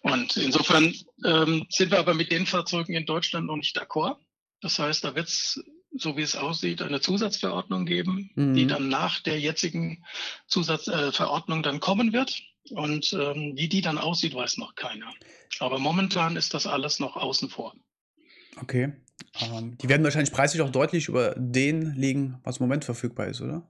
Und 0.00 0.36
insofern 0.36 0.94
ähm, 1.24 1.66
sind 1.70 1.90
wir 1.90 1.98
aber 1.98 2.14
mit 2.14 2.32
den 2.32 2.46
Fahrzeugen 2.46 2.94
in 2.94 3.06
Deutschland 3.06 3.46
noch 3.46 3.56
nicht 3.56 3.78
d'accord. 3.78 4.16
Das 4.60 4.78
heißt, 4.78 5.04
da 5.04 5.14
wird 5.14 5.28
es, 5.28 5.62
so 5.92 6.16
wie 6.16 6.22
es 6.22 6.36
aussieht, 6.36 6.82
eine 6.82 7.00
Zusatzverordnung 7.00 7.86
geben, 7.86 8.30
mhm. 8.34 8.54
die 8.54 8.66
dann 8.66 8.88
nach 8.88 9.20
der 9.20 9.40
jetzigen 9.40 10.04
Zusatzverordnung 10.48 11.60
äh, 11.60 11.62
dann 11.62 11.80
kommen 11.80 12.12
wird. 12.12 12.42
Und 12.70 13.12
ähm, 13.14 13.56
wie 13.56 13.68
die 13.68 13.80
dann 13.80 13.98
aussieht, 13.98 14.34
weiß 14.34 14.58
noch 14.58 14.74
keiner. 14.74 15.12
Aber 15.60 15.78
momentan 15.78 16.36
ist 16.36 16.52
das 16.52 16.66
alles 16.66 17.00
noch 17.00 17.16
außen 17.16 17.48
vor. 17.48 17.74
Okay. 18.60 18.92
Ähm, 19.40 19.76
die 19.78 19.88
werden 19.88 20.04
wahrscheinlich 20.04 20.32
preislich 20.32 20.62
auch 20.62 20.70
deutlich 20.70 21.08
über 21.08 21.34
den 21.36 21.94
liegen, 21.94 22.38
was 22.42 22.58
im 22.58 22.64
Moment 22.64 22.84
verfügbar 22.84 23.26
ist, 23.26 23.40
oder? 23.40 23.68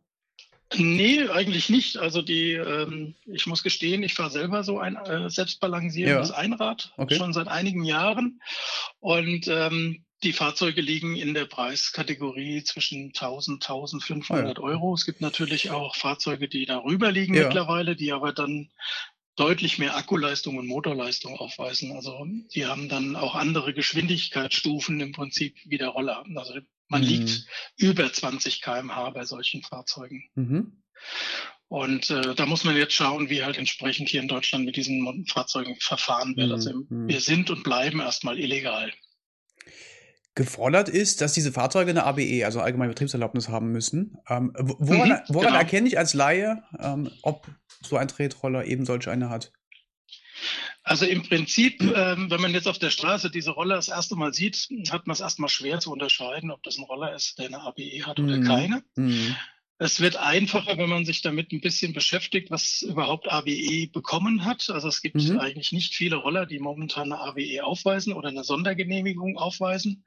Nee, 0.77 1.29
eigentlich 1.29 1.69
nicht. 1.69 1.97
Also 1.97 2.23
die, 2.23 2.53
ähm, 2.53 3.15
ich 3.27 3.47
muss 3.47 3.63
gestehen, 3.63 4.05
ich 4.05 4.15
fahre 4.15 4.31
selber 4.31 4.63
so 4.63 4.79
ein 4.79 4.97
äh, 4.97 5.29
selbstbalancierendes 5.29 6.29
ja. 6.29 6.37
Einrad 6.37 6.93
okay. 6.97 7.17
schon 7.17 7.33
seit 7.33 7.49
einigen 7.49 7.83
Jahren. 7.83 8.41
Und 9.01 9.49
ähm, 9.49 10.05
die 10.23 10.33
Fahrzeuge 10.33 10.81
liegen 10.81 11.17
in 11.17 11.35
der 11.35 11.47
Preiskategorie 11.47 12.63
zwischen 12.63 13.07
1000, 13.07 13.65
1500 13.65 14.59
oh 14.59 14.63
ja. 14.63 14.75
Euro. 14.75 14.95
Es 14.95 15.07
gibt 15.07 15.21
natürlich 15.21 15.71
auch 15.71 15.97
Fahrzeuge, 15.97 16.47
die 16.47 16.67
darüber 16.67 17.11
liegen 17.11 17.35
ja. 17.35 17.45
mittlerweile, 17.45 17.97
die 17.97 18.13
aber 18.13 18.33
dann 18.33 18.71
deutlich 19.41 19.79
mehr 19.79 19.97
Akkuleistung 19.97 20.59
und 20.59 20.67
Motorleistung 20.67 21.37
aufweisen. 21.37 21.93
Also 21.93 22.27
die 22.55 22.67
haben 22.67 22.89
dann 22.91 23.17
auch 23.17 23.35
andere 23.35 23.73
Geschwindigkeitsstufen 23.73 25.01
im 25.01 25.13
Prinzip 25.13 25.57
wie 25.65 25.79
der 25.79 25.89
Roller. 25.89 26.25
Also 26.37 26.55
man 26.89 27.01
mhm. 27.01 27.09
liegt 27.09 27.47
über 27.77 28.13
20 28.13 28.61
kmh 28.61 29.11
bei 29.11 29.25
solchen 29.25 29.63
Fahrzeugen. 29.63 30.29
Mhm. 30.35 30.83
Und 31.69 32.11
äh, 32.11 32.35
da 32.35 32.47
muss 32.47 32.65
man 32.65 32.77
jetzt 32.77 32.95
schauen, 32.95 33.31
wie 33.31 33.43
halt 33.43 33.57
entsprechend 33.57 34.09
hier 34.09 34.21
in 34.21 34.29
Deutschland 34.29 34.65
mit 34.65 34.77
diesen 34.77 35.25
Fahrzeugen 35.27 35.77
verfahren 35.81 36.37
wird. 36.37 36.53
Also 36.53 36.73
mhm. 36.89 37.09
wir 37.09 37.21
sind 37.21 37.49
und 37.49 37.63
bleiben 37.63 38.01
erstmal 38.01 38.39
illegal. 38.39 38.93
Gefordert 40.35 40.89
ist, 40.89 41.21
dass 41.21 41.33
diese 41.33 41.53
Fahrzeuge 41.53 41.91
eine 41.91 42.05
ABE, 42.05 42.45
also 42.45 42.61
allgemeine 42.61 42.91
Betriebserlaubnis 42.91 43.49
haben 43.49 43.73
müssen. 43.73 44.17
Ähm, 44.29 44.53
woran, 44.57 45.09
mhm, 45.09 45.19
woran 45.29 45.49
genau. 45.49 45.59
erkenne 45.59 45.89
ich 45.89 45.99
als 45.99 46.15
Laie, 46.15 46.63
ähm, 46.79 47.11
ob 47.23 47.49
so 47.83 47.97
ein 47.97 48.09
Tretroller 48.09 48.65
eben 48.65 48.87
solch 48.87 49.09
eine 49.09 49.29
hat? 49.29 49.53
Also 50.83 51.05
im 51.05 51.23
Prinzip, 51.23 51.83
ähm, 51.83 52.31
wenn 52.31 52.41
man 52.41 52.53
jetzt 52.53 52.69
auf 52.69 52.79
der 52.79 52.91
Straße 52.91 53.31
diese 53.31 53.51
Roller 53.51 53.77
das 53.77 53.89
erste 53.89 54.17
Mal 54.17 54.33
sieht, 54.33 54.69
hat 54.91 55.07
man 55.07 55.15
es 55.15 55.21
erstmal 55.21 55.51
schwer 55.51 55.79
zu 55.81 55.93
unterscheiden, 55.93 56.51
ob 56.51 56.63
das 56.63 56.79
ein 56.79 56.85
Roller 56.85 57.15
ist, 57.15 57.39
der 57.39 57.47
eine 57.47 57.61
ABE 57.61 58.07
hat 58.07 58.19
oder 58.19 58.37
mhm. 58.37 58.45
keine. 58.45 58.83
Mhm. 58.97 59.37
Es 59.83 59.99
wird 59.99 60.17
einfacher, 60.17 60.77
wenn 60.77 60.91
man 60.91 61.07
sich 61.07 61.23
damit 61.23 61.53
ein 61.53 61.63
bisschen 61.63 61.95
beschäftigt, 61.95 62.51
was 62.51 62.83
überhaupt 62.83 63.33
ABE 63.33 63.89
bekommen 63.91 64.45
hat. 64.45 64.69
Also 64.69 64.89
es 64.89 65.01
gibt 65.01 65.17
mhm. 65.17 65.41
eigentlich 65.41 65.73
nicht 65.73 65.95
viele 65.95 66.17
Roller, 66.17 66.45
die 66.45 66.59
momentan 66.59 67.11
eine 67.11 67.23
ABE 67.23 67.65
aufweisen 67.65 68.13
oder 68.13 68.29
eine 68.29 68.45
Sondergenehmigung 68.45 69.39
aufweisen. 69.39 70.05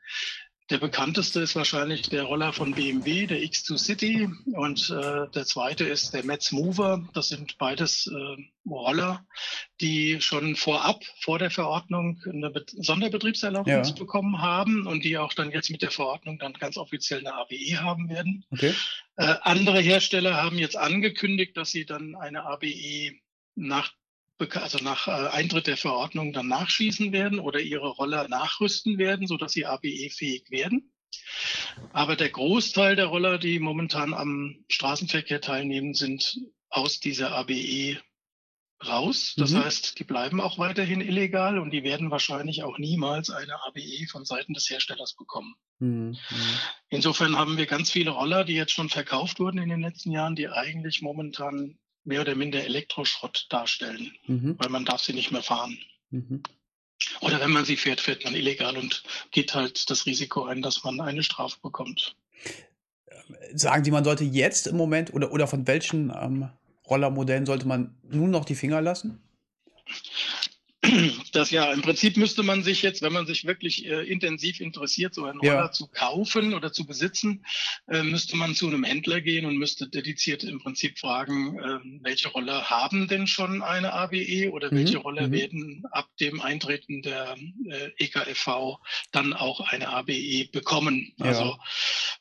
Der 0.73 0.79
bekannteste 0.79 1.39
ist 1.39 1.55
wahrscheinlich 1.55 2.09
der 2.09 2.23
Roller 2.23 2.51
von 2.51 2.73
BMW, 2.73 3.27
der 3.27 3.43
X2 3.43 3.77
City. 3.77 4.29
Und 4.53 4.89
äh, 4.89 5.29
der 5.29 5.45
zweite 5.45 5.83
ist 5.83 6.15
der 6.15 6.25
Metz 6.25 6.51
Mover. 6.51 7.07
Das 7.13 7.27
sind 7.27 7.59
beides 7.59 8.07
äh, 8.07 8.43
Roller, 8.67 9.23
die 9.81 10.19
schon 10.19 10.55
vorab, 10.55 11.03
vor 11.19 11.37
der 11.37 11.51
Verordnung, 11.51 12.19
eine 12.27 12.49
Be 12.49 12.65
Sonderbetriebserlaubnis 12.65 13.89
ja. 13.89 13.93
bekommen 13.93 14.41
haben 14.41 14.87
und 14.87 15.03
die 15.03 15.19
auch 15.19 15.35
dann 15.35 15.51
jetzt 15.51 15.69
mit 15.69 15.83
der 15.83 15.91
Verordnung 15.91 16.39
dann 16.39 16.53
ganz 16.53 16.77
offiziell 16.77 17.19
eine 17.19 17.35
ABE 17.35 17.79
haben 17.79 18.09
werden. 18.09 18.43
Okay. 18.49 18.73
Äh, 19.17 19.35
andere 19.41 19.79
Hersteller 19.79 20.41
haben 20.41 20.57
jetzt 20.57 20.75
angekündigt, 20.75 21.55
dass 21.55 21.69
sie 21.69 21.85
dann 21.85 22.15
eine 22.15 22.45
ABE 22.45 23.11
nach 23.53 23.93
also 24.51 24.79
nach 24.83 25.07
äh, 25.07 25.29
Eintritt 25.29 25.67
der 25.67 25.77
Verordnung 25.77 26.33
dann 26.33 26.47
nachschießen 26.47 27.11
werden 27.11 27.39
oder 27.39 27.59
ihre 27.59 27.87
Roller 27.87 28.27
nachrüsten 28.27 28.97
werden, 28.97 29.27
sodass 29.27 29.53
sie 29.53 29.65
ABE-fähig 29.65 30.49
werden. 30.49 30.91
Aber 31.91 32.15
der 32.15 32.29
Großteil 32.29 32.95
der 32.95 33.07
Roller, 33.07 33.37
die 33.37 33.59
momentan 33.59 34.13
am 34.13 34.63
Straßenverkehr 34.69 35.41
teilnehmen, 35.41 35.93
sind 35.93 36.39
aus 36.69 36.99
dieser 36.99 37.33
ABE 37.33 37.99
raus. 38.85 39.33
Das 39.37 39.51
mhm. 39.51 39.63
heißt, 39.63 39.99
die 39.99 40.03
bleiben 40.03 40.41
auch 40.41 40.57
weiterhin 40.57 41.01
illegal 41.01 41.59
und 41.59 41.71
die 41.71 41.83
werden 41.83 42.11
wahrscheinlich 42.11 42.63
auch 42.63 42.77
niemals 42.77 43.29
eine 43.29 43.55
ABE 43.65 44.07
von 44.09 44.25
Seiten 44.25 44.53
des 44.53 44.69
Herstellers 44.69 45.13
bekommen. 45.15 45.55
Mhm. 45.79 46.17
Insofern 46.89 47.37
haben 47.37 47.57
wir 47.57 47.65
ganz 47.65 47.91
viele 47.91 48.11
Roller, 48.11 48.43
die 48.43 48.53
jetzt 48.55 48.73
schon 48.73 48.89
verkauft 48.89 49.39
wurden 49.39 49.59
in 49.59 49.69
den 49.69 49.81
letzten 49.81 50.11
Jahren, 50.11 50.35
die 50.35 50.49
eigentlich 50.49 51.01
momentan 51.01 51.77
mehr 52.03 52.21
oder 52.21 52.35
minder 52.35 52.63
Elektroschrott 52.63 53.47
darstellen, 53.49 54.11
mhm. 54.27 54.55
weil 54.57 54.69
man 54.69 54.85
darf 54.85 55.01
sie 55.01 55.13
nicht 55.13 55.31
mehr 55.31 55.43
fahren. 55.43 55.77
Mhm. 56.09 56.43
Oder 57.21 57.39
wenn 57.39 57.51
man 57.51 57.65
sie 57.65 57.77
fährt, 57.77 58.01
fährt 58.01 58.23
man 58.23 58.35
illegal 58.35 58.77
und 58.77 59.03
geht 59.31 59.53
halt 59.55 59.89
das 59.89 60.05
Risiko 60.05 60.45
ein, 60.45 60.61
dass 60.61 60.83
man 60.83 61.01
eine 61.01 61.23
Strafe 61.23 61.57
bekommt. 61.61 62.15
Sagen 63.53 63.83
Sie, 63.83 63.91
man 63.91 64.03
sollte 64.03 64.23
jetzt 64.23 64.67
im 64.67 64.77
Moment 64.77 65.13
oder, 65.13 65.31
oder 65.31 65.47
von 65.47 65.67
welchen 65.67 66.11
ähm, 66.15 66.49
Rollermodellen 66.89 67.45
sollte 67.45 67.67
man 67.67 67.95
nun 68.03 68.31
noch 68.31 68.45
die 68.45 68.55
Finger 68.55 68.81
lassen? 68.81 69.21
Das 71.31 71.51
ja, 71.51 71.71
im 71.71 71.81
Prinzip 71.81 72.17
müsste 72.17 72.43
man 72.43 72.63
sich 72.63 72.81
jetzt, 72.81 73.01
wenn 73.01 73.13
man 73.13 73.25
sich 73.25 73.45
wirklich 73.45 73.85
äh, 73.85 74.03
intensiv 74.03 74.59
interessiert, 74.59 75.13
so 75.13 75.25
einen 75.25 75.39
Roller 75.39 75.55
ja. 75.55 75.71
zu 75.71 75.87
kaufen 75.87 76.53
oder 76.53 76.73
zu 76.73 76.85
besitzen, 76.85 77.45
äh, 77.87 78.03
müsste 78.03 78.35
man 78.35 78.53
zu 78.53 78.67
einem 78.67 78.83
Händler 78.83 79.21
gehen 79.21 79.45
und 79.45 79.57
müsste 79.57 79.87
dediziert 79.87 80.43
im 80.43 80.59
Prinzip 80.59 80.99
fragen, 80.99 81.57
äh, 81.57 81.79
welche 82.01 82.29
Roller 82.29 82.69
haben 82.69 83.07
denn 83.07 83.27
schon 83.27 83.61
eine 83.61 83.93
ABE 83.93 84.51
oder 84.51 84.71
mhm. 84.71 84.77
welche 84.77 84.97
Roller 84.97 85.27
mhm. 85.27 85.31
werden 85.31 85.83
ab 85.91 86.09
dem 86.19 86.41
Eintreten 86.41 87.01
der 87.01 87.35
äh, 87.69 87.91
EKFV 87.97 88.79
dann 89.11 89.33
auch 89.33 89.61
eine 89.61 89.89
ABE 89.89 90.49
bekommen. 90.51 91.13
Ja. 91.17 91.25
Also 91.25 91.57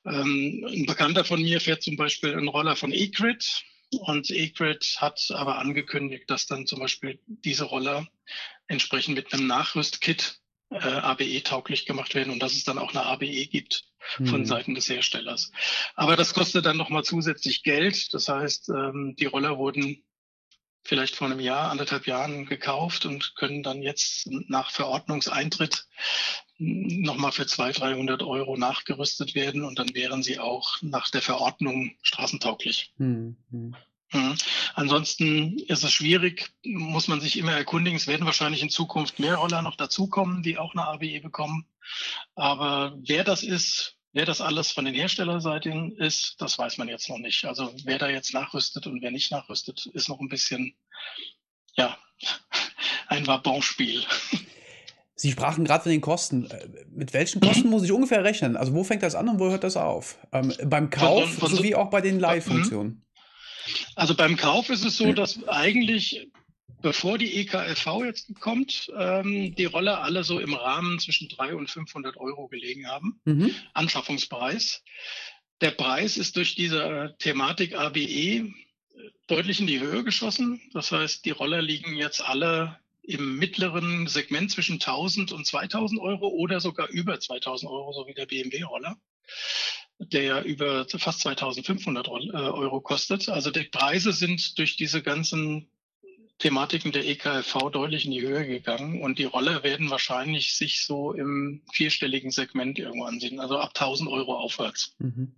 ähm, 0.06 0.66
ein 0.68 0.86
Bekannter 0.86 1.24
von 1.24 1.42
mir 1.42 1.60
fährt 1.60 1.82
zum 1.82 1.96
Beispiel 1.96 2.32
einen 2.32 2.48
Roller 2.48 2.76
von 2.76 2.92
eCrit 2.92 3.64
und 4.00 4.30
eGrid 4.30 4.96
hat 4.98 5.30
aber 5.30 5.58
angekündigt, 5.58 6.30
dass 6.30 6.46
dann 6.46 6.66
zum 6.66 6.80
Beispiel 6.80 7.20
diese 7.26 7.64
Roller 7.64 8.06
entsprechend 8.66 9.16
mit 9.16 9.32
einem 9.32 9.46
Nachrüstkit 9.46 10.40
äh, 10.70 10.76
ABE 10.76 11.42
tauglich 11.42 11.86
gemacht 11.86 12.14
werden 12.14 12.32
und 12.32 12.40
dass 12.40 12.52
es 12.52 12.64
dann 12.64 12.78
auch 12.78 12.90
eine 12.90 13.04
ABE 13.04 13.46
gibt 13.46 13.84
von 14.16 14.40
mhm. 14.40 14.46
Seiten 14.46 14.74
des 14.74 14.88
Herstellers. 14.88 15.52
Aber 15.94 16.16
das 16.16 16.34
kostet 16.34 16.66
dann 16.66 16.76
nochmal 16.76 17.04
zusätzlich 17.04 17.62
Geld. 17.62 18.12
Das 18.14 18.28
heißt, 18.28 18.70
ähm, 18.70 19.14
die 19.18 19.26
Roller 19.26 19.58
wurden 19.58 20.04
vielleicht 20.84 21.14
vor 21.14 21.28
einem 21.28 21.40
Jahr, 21.40 21.70
anderthalb 21.70 22.06
Jahren 22.06 22.46
gekauft 22.46 23.06
und 23.06 23.36
können 23.36 23.62
dann 23.62 23.82
jetzt 23.82 24.26
nach 24.48 24.70
Verordnungseintritt 24.70 25.86
nochmal 26.62 27.32
für 27.32 27.46
200, 27.46 27.82
300 27.82 28.22
Euro 28.22 28.56
nachgerüstet 28.56 29.34
werden 29.34 29.64
und 29.64 29.78
dann 29.78 29.94
wären 29.94 30.22
sie 30.22 30.38
auch 30.38 30.80
nach 30.82 31.10
der 31.10 31.22
Verordnung 31.22 31.96
straßentauglich. 32.02 32.92
Mhm. 32.98 33.36
Mhm. 33.50 34.36
Ansonsten 34.74 35.58
ist 35.58 35.84
es 35.84 35.92
schwierig, 35.92 36.52
muss 36.64 37.08
man 37.08 37.20
sich 37.20 37.38
immer 37.38 37.52
erkundigen. 37.52 37.96
Es 37.96 38.06
werden 38.06 38.26
wahrscheinlich 38.26 38.62
in 38.62 38.70
Zukunft 38.70 39.18
mehr 39.18 39.36
Roller 39.36 39.62
noch 39.62 39.76
dazukommen, 39.76 40.42
die 40.42 40.58
auch 40.58 40.74
eine 40.74 40.84
ABE 40.84 41.20
bekommen. 41.20 41.66
Aber 42.34 42.96
wer 42.98 43.24
das 43.24 43.42
ist, 43.42 43.96
wer 44.12 44.26
das 44.26 44.40
alles 44.40 44.70
von 44.70 44.84
den 44.84 44.94
Herstellerseiten 44.94 45.96
ist, 45.96 46.36
das 46.40 46.58
weiß 46.58 46.76
man 46.78 46.88
jetzt 46.88 47.08
noch 47.08 47.18
nicht. 47.18 47.44
Also 47.46 47.74
wer 47.84 47.98
da 47.98 48.08
jetzt 48.08 48.34
nachrüstet 48.34 48.86
und 48.86 49.00
wer 49.02 49.10
nicht 49.10 49.32
nachrüstet, 49.32 49.86
ist 49.86 50.08
noch 50.08 50.20
ein 50.20 50.28
bisschen, 50.28 50.74
ja, 51.74 51.96
ein 53.08 53.26
Wabonspiel. 53.26 54.04
Sie 55.14 55.30
sprachen 55.30 55.64
gerade 55.64 55.84
von 55.84 55.92
den 55.92 56.00
Kosten. 56.00 56.50
Äh, 56.50 56.68
mit 56.90 57.12
welchen 57.12 57.40
Kosten 57.40 57.68
muss 57.68 57.84
ich 57.84 57.92
ungefähr 57.92 58.24
rechnen? 58.24 58.56
Also 58.56 58.74
wo 58.74 58.84
fängt 58.84 59.02
das 59.02 59.14
an 59.14 59.28
und 59.28 59.38
wo 59.38 59.50
hört 59.50 59.64
das 59.64 59.76
auf? 59.76 60.18
Ähm, 60.32 60.52
beim 60.64 60.90
Kauf 60.90 61.28
von, 61.34 61.48
von, 61.48 61.56
sowie 61.56 61.74
auch 61.74 61.90
bei 61.90 62.00
den 62.00 62.18
Live-Funktionen? 62.18 63.04
Also 63.94 64.14
beim 64.14 64.36
Kauf 64.36 64.70
ist 64.70 64.84
es 64.84 64.96
so, 64.96 65.12
dass 65.12 65.46
eigentlich 65.48 66.28
bevor 66.82 67.16
die 67.16 67.36
EKLV 67.36 68.04
jetzt 68.04 68.34
kommt, 68.40 68.92
ähm, 68.98 69.54
die 69.54 69.64
Roller 69.64 70.02
alle 70.02 70.24
so 70.24 70.40
im 70.40 70.52
Rahmen 70.52 70.98
zwischen 70.98 71.28
300 71.28 71.56
und 71.56 71.70
500 71.70 72.16
Euro 72.16 72.48
gelegen 72.48 72.88
haben. 72.88 73.20
Mhm. 73.24 73.54
Anschaffungspreis. 73.72 74.82
Der 75.60 75.70
Preis 75.70 76.16
ist 76.16 76.36
durch 76.36 76.56
diese 76.56 77.14
Thematik 77.20 77.76
ABE 77.76 78.52
deutlich 79.28 79.60
in 79.60 79.68
die 79.68 79.80
Höhe 79.80 80.02
geschossen. 80.02 80.60
Das 80.72 80.90
heißt, 80.90 81.24
die 81.24 81.30
Roller 81.30 81.62
liegen 81.62 81.96
jetzt 81.96 82.20
alle 82.20 82.78
im 83.02 83.36
mittleren 83.36 84.06
Segment 84.06 84.50
zwischen 84.50 84.74
1000 84.74 85.32
und 85.32 85.46
2000 85.46 86.00
Euro 86.00 86.28
oder 86.28 86.60
sogar 86.60 86.88
über 86.88 87.18
2000 87.18 87.70
Euro, 87.70 87.92
so 87.92 88.06
wie 88.06 88.14
der 88.14 88.26
BMW-Roller, 88.26 88.96
der 89.98 90.22
ja 90.22 90.42
über 90.42 90.86
fast 90.88 91.20
2500 91.20 92.06
äh, 92.06 92.10
Euro 92.10 92.80
kostet. 92.80 93.28
Also 93.28 93.50
die 93.50 93.64
Preise 93.64 94.12
sind 94.12 94.58
durch 94.58 94.76
diese 94.76 95.02
ganzen 95.02 95.68
Thematiken 96.38 96.90
der 96.92 97.06
EKLV 97.06 97.70
deutlich 97.70 98.04
in 98.04 98.10
die 98.10 98.22
Höhe 98.22 98.46
gegangen 98.46 99.00
und 99.00 99.18
die 99.18 99.24
Roller 99.24 99.62
werden 99.62 99.90
wahrscheinlich 99.90 100.54
sich 100.54 100.84
so 100.84 101.12
im 101.12 101.62
vierstelligen 101.72 102.30
Segment 102.30 102.78
irgendwo 102.78 103.04
ansehen, 103.04 103.38
also 103.38 103.58
ab 103.58 103.70
1000 103.74 104.10
Euro 104.10 104.36
aufwärts. 104.36 104.96
Mhm. 104.98 105.34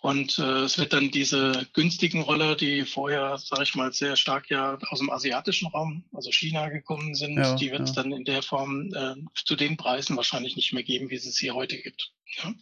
Und 0.00 0.38
äh, 0.38 0.62
es 0.62 0.78
wird 0.78 0.92
dann 0.92 1.10
diese 1.10 1.66
günstigen 1.72 2.22
Roller, 2.22 2.56
die 2.56 2.84
vorher, 2.84 3.38
sage 3.38 3.64
ich 3.64 3.74
mal, 3.74 3.92
sehr 3.92 4.16
stark 4.16 4.50
ja 4.50 4.78
aus 4.88 4.98
dem 4.98 5.10
asiatischen 5.10 5.68
Raum, 5.68 6.04
also 6.12 6.30
China 6.30 6.68
gekommen 6.68 7.14
sind, 7.14 7.36
ja, 7.36 7.54
die 7.56 7.70
wird 7.70 7.82
es 7.82 7.94
ja. 7.94 8.02
dann 8.02 8.12
in 8.12 8.24
der 8.24 8.42
Form 8.42 8.92
äh, 8.94 9.14
zu 9.34 9.56
den 9.56 9.76
Preisen 9.76 10.16
wahrscheinlich 10.16 10.56
nicht 10.56 10.72
mehr 10.72 10.82
geben, 10.84 11.10
wie 11.10 11.16
es 11.16 11.26
es 11.26 11.38
hier 11.38 11.54
heute 11.54 11.76
gibt. 11.78 12.12
Ja? 12.42 12.54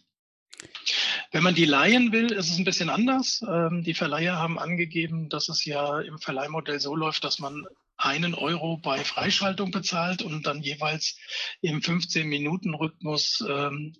Wenn 1.31 1.43
man 1.43 1.55
die 1.55 1.65
leihen 1.65 2.11
will, 2.11 2.31
ist 2.31 2.49
es 2.49 2.57
ein 2.57 2.65
bisschen 2.65 2.89
anders. 2.89 3.43
Ähm, 3.47 3.83
die 3.83 3.93
Verleiher 3.93 4.37
haben 4.37 4.57
angegeben, 4.57 5.29
dass 5.29 5.49
es 5.49 5.65
ja 5.65 5.99
im 5.99 6.19
Verleihmodell 6.19 6.79
so 6.79 6.95
läuft, 6.95 7.23
dass 7.23 7.39
man 7.39 7.65
einen 7.97 8.33
Euro 8.33 8.77
bei 8.77 9.03
Freischaltung 9.03 9.71
bezahlt 9.71 10.21
und 10.21 10.45
dann 10.45 10.61
jeweils 10.61 11.17
im 11.61 11.79
15-Minuten-Rhythmus 11.79 13.43
ähm, 13.47 13.95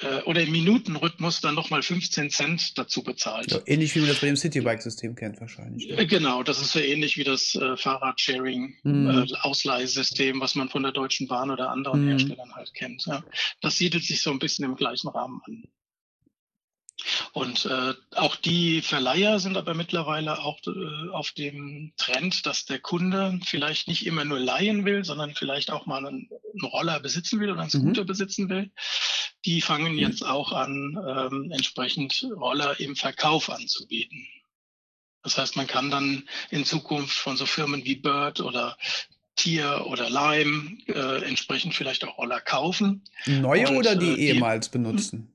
äh, 0.00 0.22
oder 0.22 0.40
im 0.42 0.50
Minutenrhythmus 0.52 1.40
dann 1.40 1.54
nochmal 1.54 1.82
15 1.82 2.30
Cent 2.30 2.76
dazu 2.78 3.02
bezahlt. 3.02 3.52
Ja, 3.52 3.60
ähnlich 3.66 3.94
wie 3.94 4.00
man 4.00 4.08
das 4.08 4.20
bei 4.20 4.28
dem 4.28 4.36
Citybike-System 4.36 5.14
kennt 5.14 5.40
wahrscheinlich. 5.40 5.88
Ne? 5.88 6.06
Genau, 6.06 6.42
das 6.42 6.60
ist 6.60 6.72
so 6.72 6.80
ähnlich 6.80 7.16
wie 7.16 7.24
das 7.24 7.54
äh, 7.54 7.74
Fahrradsharing-Ausleihsystem, 7.76 10.36
mhm. 10.36 10.40
äh, 10.40 10.42
was 10.42 10.54
man 10.54 10.68
von 10.68 10.82
der 10.82 10.92
Deutschen 10.92 11.28
Bahn 11.28 11.50
oder 11.50 11.70
anderen 11.70 12.04
mhm. 12.04 12.10
Herstellern 12.10 12.54
halt 12.54 12.74
kennt. 12.74 13.06
Ja. 13.06 13.24
Das 13.60 13.78
siedelt 13.78 14.04
sich 14.04 14.20
so 14.22 14.30
ein 14.30 14.38
bisschen 14.38 14.64
im 14.64 14.76
gleichen 14.76 15.08
Rahmen 15.08 15.40
an. 15.46 15.64
Und 17.32 17.66
äh, 17.66 17.94
auch 18.16 18.36
die 18.36 18.82
Verleiher 18.82 19.38
sind 19.38 19.56
aber 19.56 19.74
mittlerweile 19.74 20.40
auch 20.40 20.58
äh, 20.66 21.10
auf 21.10 21.32
dem 21.32 21.92
Trend, 21.96 22.46
dass 22.46 22.66
der 22.66 22.78
Kunde 22.78 23.40
vielleicht 23.44 23.88
nicht 23.88 24.06
immer 24.06 24.24
nur 24.24 24.38
leihen 24.38 24.84
will, 24.84 25.04
sondern 25.04 25.34
vielleicht 25.34 25.70
auch 25.70 25.86
mal 25.86 26.06
einen, 26.06 26.28
einen 26.52 26.64
Roller 26.64 27.00
besitzen 27.00 27.40
will 27.40 27.50
oder 27.50 27.62
einen 27.62 27.70
Scooter 27.70 28.02
mhm. 28.02 28.06
besitzen 28.06 28.48
will. 28.48 28.70
Die 29.44 29.60
fangen 29.60 29.96
jetzt 29.96 30.24
auch 30.24 30.52
an, 30.52 30.98
ähm, 31.06 31.50
entsprechend 31.50 32.26
Roller 32.36 32.78
im 32.78 32.96
Verkauf 32.96 33.48
anzubieten. 33.50 34.26
Das 35.22 35.38
heißt, 35.38 35.56
man 35.56 35.66
kann 35.66 35.90
dann 35.90 36.28
in 36.50 36.64
Zukunft 36.64 37.16
von 37.16 37.36
so 37.36 37.46
Firmen 37.46 37.84
wie 37.84 37.96
Bird 37.96 38.40
oder 38.40 38.76
Tier 39.36 39.86
oder 39.86 40.10
Lime 40.10 40.78
äh, 40.86 41.24
entsprechend 41.24 41.74
vielleicht 41.74 42.04
auch 42.04 42.18
Roller 42.18 42.40
kaufen. 42.40 43.02
Neue 43.26 43.68
und, 43.68 43.76
oder 43.76 43.96
die 43.96 44.10
äh, 44.10 44.32
ehemals 44.32 44.68
benutzen? 44.68 45.32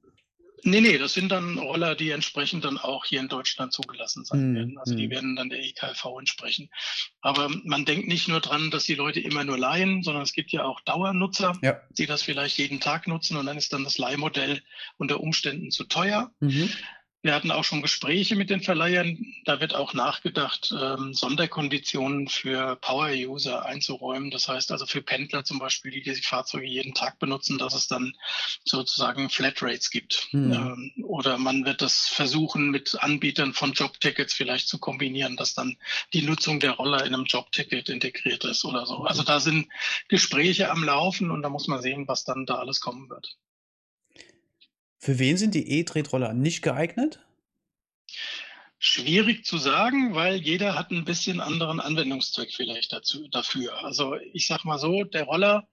Nee, 0.67 0.81
nee, 0.81 0.97
das 0.97 1.13
sind 1.13 1.31
dann 1.31 1.59
Roller, 1.59 1.93
die 1.93 2.09
entsprechend 2.09 2.65
dann 2.65 2.79
auch 2.79 3.05
hier 3.05 3.19
in 3.19 3.27
Deutschland 3.27 3.71
zugelassen 3.71 4.25
sein 4.25 4.51
mm, 4.51 4.55
werden. 4.55 4.77
Also 4.79 4.95
die 4.95 5.03
hm. 5.03 5.11
werden 5.11 5.35
dann 5.35 5.49
der 5.49 5.63
EKV 5.63 6.17
entsprechen. 6.17 6.71
Aber 7.21 7.49
man 7.63 7.85
denkt 7.85 8.07
nicht 8.07 8.27
nur 8.27 8.41
dran, 8.41 8.71
dass 8.71 8.85
die 8.85 8.95
Leute 8.95 9.19
immer 9.19 9.43
nur 9.43 9.59
leihen, 9.59 10.01
sondern 10.01 10.23
es 10.23 10.33
gibt 10.33 10.51
ja 10.51 10.63
auch 10.63 10.81
Dauernutzer, 10.81 11.53
ja. 11.61 11.79
die 11.91 12.07
das 12.07 12.23
vielleicht 12.23 12.57
jeden 12.57 12.79
Tag 12.79 13.07
nutzen 13.07 13.37
und 13.37 13.45
dann 13.45 13.57
ist 13.57 13.73
dann 13.73 13.83
das 13.83 13.99
Leihmodell 13.99 14.63
unter 14.97 15.19
Umständen 15.19 15.69
zu 15.69 15.83
teuer. 15.83 16.31
Mhm. 16.39 16.71
Wir 17.25 17.33
hatten 17.33 17.49
auch 17.49 17.63
schon 17.63 17.81
Gespräche 17.81 18.35
mit 18.35 18.51
den 18.51 18.61
Verleihern. 18.61 19.33
Da 19.45 19.59
wird 19.59 19.73
auch 19.73 19.95
nachgedacht, 19.95 20.71
ähm, 20.79 21.15
Sonderkonditionen 21.15 22.27
für 22.27 22.75
Power-User 22.75 23.65
einzuräumen. 23.65 24.29
Das 24.29 24.47
heißt 24.47 24.71
also 24.71 24.85
für 24.85 25.01
Pendler 25.01 25.43
zum 25.43 25.57
Beispiel, 25.57 25.89
die 25.89 26.03
die 26.03 26.21
Fahrzeuge 26.21 26.67
jeden 26.67 26.93
Tag 26.93 27.17
benutzen, 27.17 27.57
dass 27.57 27.73
es 27.73 27.87
dann 27.87 28.15
sozusagen 28.63 29.31
Flatrates 29.31 29.89
gibt. 29.89 30.27
Mhm. 30.33 30.53
Ähm, 30.53 31.03
oder 31.03 31.39
man 31.39 31.65
wird 31.65 31.81
das 31.81 32.07
versuchen, 32.07 32.69
mit 32.69 32.95
Anbietern 33.01 33.53
von 33.53 33.73
Jobtickets 33.73 34.35
vielleicht 34.35 34.67
zu 34.67 34.77
kombinieren, 34.77 35.35
dass 35.35 35.55
dann 35.55 35.77
die 36.13 36.21
Nutzung 36.21 36.59
der 36.59 36.73
Roller 36.73 37.07
in 37.07 37.15
einem 37.15 37.25
Jobticket 37.25 37.89
integriert 37.89 38.45
ist 38.45 38.65
oder 38.65 38.85
so. 38.85 38.97
Also 38.97 39.23
da 39.23 39.39
sind 39.39 39.67
Gespräche 40.09 40.69
am 40.69 40.83
Laufen 40.83 41.31
und 41.31 41.41
da 41.41 41.49
muss 41.49 41.67
man 41.67 41.81
sehen, 41.81 42.07
was 42.07 42.23
dann 42.23 42.45
da 42.45 42.59
alles 42.59 42.81
kommen 42.81 43.09
wird. 43.09 43.35
Für 45.05 45.19
wen 45.19 45.37
sind 45.37 45.53
die 45.53 45.69
E-Tretroller 45.69 46.33
nicht 46.33 46.63
geeignet? 46.63 47.19
Schwierig 48.79 49.45
zu 49.45 49.59
sagen, 49.59 50.15
weil 50.15 50.37
jeder 50.37 50.73
hat 50.73 50.89
ein 50.89 51.05
bisschen 51.05 51.41
anderen 51.41 51.79
Anwendungszweck 51.79 52.51
vielleicht 52.51 52.91
dazu, 52.91 53.27
dafür. 53.27 53.85
Also 53.85 54.15
ich 54.33 54.47
sag 54.47 54.65
mal 54.65 54.79
so, 54.79 55.03
der 55.03 55.25
Roller 55.25 55.67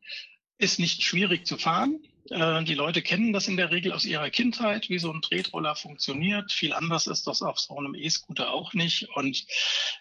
ist 0.59 0.79
nicht 0.79 1.03
schwierig 1.03 1.47
zu 1.47 1.57
fahren. 1.57 2.03
Äh, 2.29 2.65
die 2.65 2.75
Leute 2.75 3.01
kennen 3.01 3.33
das 3.33 3.49
in 3.49 3.57
der 3.57 3.71
Regel 3.71 3.93
aus 3.93 4.05
ihrer 4.05 4.29
Kindheit, 4.29 4.91
wie 4.91 4.99
so 4.99 5.11
ein 5.11 5.23
Tretroller 5.23 5.77
funktioniert. 5.77 6.53
Viel 6.53 6.75
anders 6.75 7.07
ist 7.07 7.27
das 7.27 7.41
auf 7.41 7.59
so 7.59 7.79
einem 7.79 7.95
E-Scooter 7.95 8.53
auch 8.53 8.75
nicht. 8.75 9.09
Und 9.15 9.47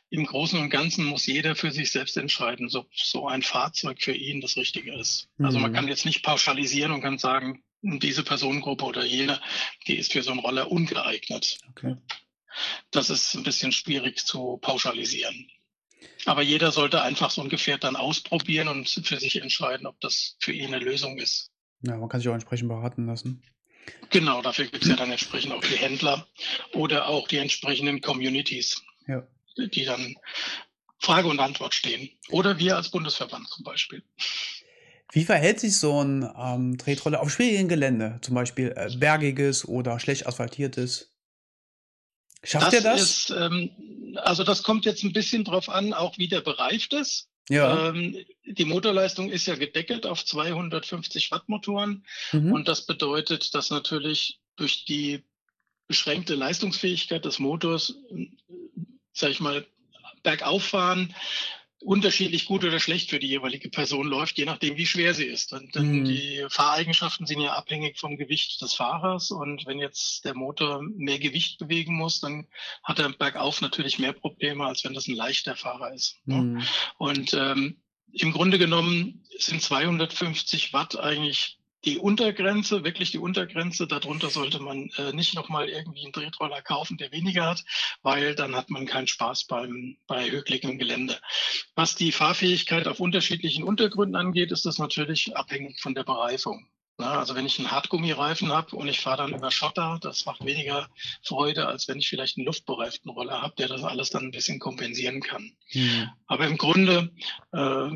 im 0.10 0.26
Großen 0.26 0.60
und 0.60 0.70
Ganzen 0.70 1.06
muss 1.06 1.26
jeder 1.26 1.56
für 1.56 1.72
sich 1.72 1.92
selbst 1.92 2.18
entscheiden, 2.18 2.70
ob 2.76 2.90
so 2.94 3.30
ein 3.30 3.44
Fahrzeug 3.44 4.02
für 4.02 4.14
ihn 4.14 4.42
das 4.42 4.58
Richtige 4.58 4.94
ist. 4.94 5.30
Also 5.40 5.58
man 5.58 5.72
mhm. 5.72 5.76
kann 5.76 5.88
jetzt 5.88 6.06
nicht 6.06 6.22
pauschalisieren 6.22 6.92
und 6.92 7.00
kann 7.00 7.18
sagen, 7.18 7.64
diese 7.82 8.24
Personengruppe 8.24 8.86
oder 8.86 9.06
jene, 9.06 9.40
die 9.88 9.98
ist 9.98 10.12
für 10.12 10.24
so 10.24 10.32
einen 10.32 10.40
Roller 10.40 10.72
ungeeignet. 10.72 11.60
Okay. 11.70 11.96
Das 12.92 13.10
ist 13.10 13.34
ein 13.34 13.44
bisschen 13.44 13.72
schwierig 13.72 14.26
zu 14.26 14.58
pauschalisieren. 14.62 15.50
Aber 16.26 16.42
jeder 16.42 16.72
sollte 16.72 17.02
einfach 17.02 17.32
so 17.32 17.42
ein 17.42 17.50
Gefährt 17.50 17.84
dann 17.84 17.96
ausprobieren 17.96 18.68
und 18.68 18.90
für 18.90 19.20
sich 19.20 19.42
entscheiden, 19.42 19.88
ob 19.88 20.00
das 20.02 20.36
für 20.40 20.52
ihn 20.52 20.74
eine 20.74 20.84
Lösung 20.84 21.18
ist. 21.18 21.52
Ja, 21.82 21.98
man 21.98 22.10
kann 22.10 22.20
sich 22.20 22.30
auch 22.30 22.34
entsprechend 22.34 22.70
beraten 22.70 23.08
lassen. 23.08 23.42
Genau, 24.12 24.42
dafür 24.42 24.66
gibt 24.66 24.84
es 24.84 24.90
ja 24.90 24.96
dann 24.96 25.12
entsprechend 25.12 25.54
auch 25.54 25.62
die 25.62 25.78
Händler 25.78 26.28
oder 26.74 27.08
auch 27.08 27.28
die 27.28 27.38
entsprechenden 27.38 28.02
Communities, 28.02 28.84
ja. 29.08 29.26
die 29.58 29.86
dann 29.86 30.16
Frage 31.00 31.28
und 31.28 31.40
Antwort 31.40 31.74
stehen. 31.74 32.12
Oder 32.30 32.60
wir 32.60 32.76
als 32.76 32.92
Bundesverband 32.92 33.48
zum 33.48 33.64
Beispiel. 33.64 34.04
Wie 35.12 35.26
verhält 35.26 35.60
sich 35.60 35.78
so 35.78 36.02
ein 36.02 36.30
ähm, 36.38 36.78
Tretroller 36.78 37.22
auf 37.22 37.32
schwierigen 37.32 37.68
Gelände, 37.68 38.20
zum 38.22 38.36
Beispiel 38.36 38.74
äh, 38.76 38.90
bergiges 38.96 39.68
oder 39.68 40.00
schlecht 40.00 40.26
asphaltiertes? 40.26 41.14
Schafft 42.44 42.74
er 42.74 42.82
das? 42.82 43.02
Ist, 43.02 43.30
ähm, 43.32 44.16
also 44.16 44.44
das 44.44 44.64
kommt 44.64 44.86
jetzt 44.86 45.04
ein 45.04 45.14
bisschen 45.14 45.44
drauf 45.44 45.70
an, 45.70 45.94
auch 45.94 46.18
wie 46.18 46.28
der 46.28 46.42
bereift 46.42 46.94
ist. 46.94 47.28
Ja. 47.50 47.90
Ähm, 47.90 48.18
die 48.46 48.66
Motorleistung 48.66 49.30
ist 49.30 49.48
ja 49.48 49.56
gedeckelt 49.56 50.06
auf 50.06 50.24
250 50.26 51.32
Watt 51.32 51.50
Motoren 51.50 52.06
mhm. 52.32 52.54
und 52.54 52.68
das 52.68 52.86
bedeutet, 52.86 53.54
dass 53.54 53.70
natürlich 53.70 54.40
durch 54.56 54.86
die 54.86 55.24
beschränkte 55.88 56.36
Leistungsfähigkeit 56.36 57.26
des 57.26 57.40
Motors, 57.40 57.96
sag 59.12 59.32
ich 59.32 59.42
mal, 59.42 59.66
bergauf 60.24 60.64
fahren, 60.64 61.14
unterschiedlich 61.82 62.46
gut 62.46 62.64
oder 62.64 62.80
schlecht 62.80 63.10
für 63.10 63.20
die 63.20 63.28
jeweilige 63.28 63.70
Person 63.70 64.08
läuft, 64.08 64.38
je 64.38 64.46
nachdem, 64.46 64.78
wie 64.78 64.86
schwer 64.86 65.14
sie 65.14 65.26
ist. 65.26 65.54
Und 65.54 65.76
mhm. 65.76 66.06
die 66.06 66.46
Fahreigenschaften 66.50 67.26
sind 67.26 67.42
ja 67.42 67.54
abhängig 67.54 68.00
vom 68.00 68.18
Gewicht 68.18 68.62
des 68.62 68.74
Fahrers. 68.74 69.32
Und 69.32 69.66
wenn 69.66 69.80
jetzt 69.80 70.26
der 70.26 70.36
Motor 70.36 70.82
mehr 70.82 71.20
Gewicht 71.20 71.60
bewegen 71.60 71.96
muss, 71.96 72.20
dann 72.20 72.48
hat 72.84 73.00
er 73.00 73.10
bergauf 73.10 73.62
natürlich 73.62 74.00
mehr 74.00 74.14
Probleme, 74.14 74.66
als 74.66 74.84
wenn 74.84 74.94
das 74.94 75.08
ein 75.08 75.16
leichter 75.16 75.56
Fahrer 75.56 75.94
ist. 75.94 76.18
Ne? 76.26 76.36
Mhm. 76.36 76.64
Und 76.98 77.34
ähm, 77.34 77.82
im 78.12 78.32
Grunde 78.32 78.58
genommen 78.58 79.24
sind 79.38 79.62
250 79.62 80.74
Watt 80.74 81.00
eigentlich 81.00 81.61
die 81.86 81.98
Untergrenze, 81.98 82.84
wirklich 82.84 83.12
die 83.12 83.18
Untergrenze. 83.18 83.88
Darunter 83.88 84.30
sollte 84.30 84.60
man 84.60 84.90
äh, 84.98 85.14
nicht 85.14 85.34
nochmal 85.34 85.70
irgendwie 85.70 86.04
einen 86.04 86.14
Tretroller 86.14 86.62
kaufen, 86.62 86.98
der 86.98 87.12
weniger 87.12 87.48
hat, 87.48 87.64
weil 88.02 88.36
dann 88.36 88.56
hat 88.56 88.70
man 88.70 88.86
keinen 88.86 89.08
Spaß 89.08 89.46
beim, 89.46 89.98
bei 90.08 90.30
hügeligem 90.30 90.78
Gelände. 90.78 91.20
Was 91.76 91.96
die 91.96 92.12
Fahrfähigkeit 92.12 92.88
auf 92.88 93.00
unterschiedlichen 93.00 93.64
Untergründen 93.64 94.16
angeht, 94.16 94.52
ist 94.52 94.66
das 94.66 94.78
natürlich 94.78 95.36
abhängig 95.36 95.80
von 95.80 95.96
der 95.96 96.04
Bereifung. 96.04 96.68
Na, 96.98 97.18
also 97.18 97.34
wenn 97.34 97.48
ich 97.48 97.58
einen 97.58 97.72
Hartgummireifen 97.72 98.52
habe 98.52 98.76
und 98.76 98.88
ich 98.88 99.00
fahre 99.00 99.24
dann 99.24 99.34
über 99.34 99.50
Schotter, 99.50 99.98
das 100.02 100.28
macht 100.28 100.46
weniger 100.46 100.88
Freude, 101.24 101.68
als 101.68 101.88
wenn 101.88 101.98
ich 101.98 102.08
vielleicht 102.08 102.38
einen 102.38 102.46
luftbereiften 102.46 103.10
Roller 103.10 103.42
habe, 103.42 103.56
der 103.58 103.70
das 103.70 103.84
alles 103.84 104.12
dann 104.12 104.26
ein 104.26 104.32
bisschen 104.32 104.60
kompensieren 104.60 105.20
kann. 105.22 105.52
Mhm. 105.74 106.10
Aber 106.28 106.46
im 106.46 106.58
Grunde 106.58 107.12
äh, 107.54 107.90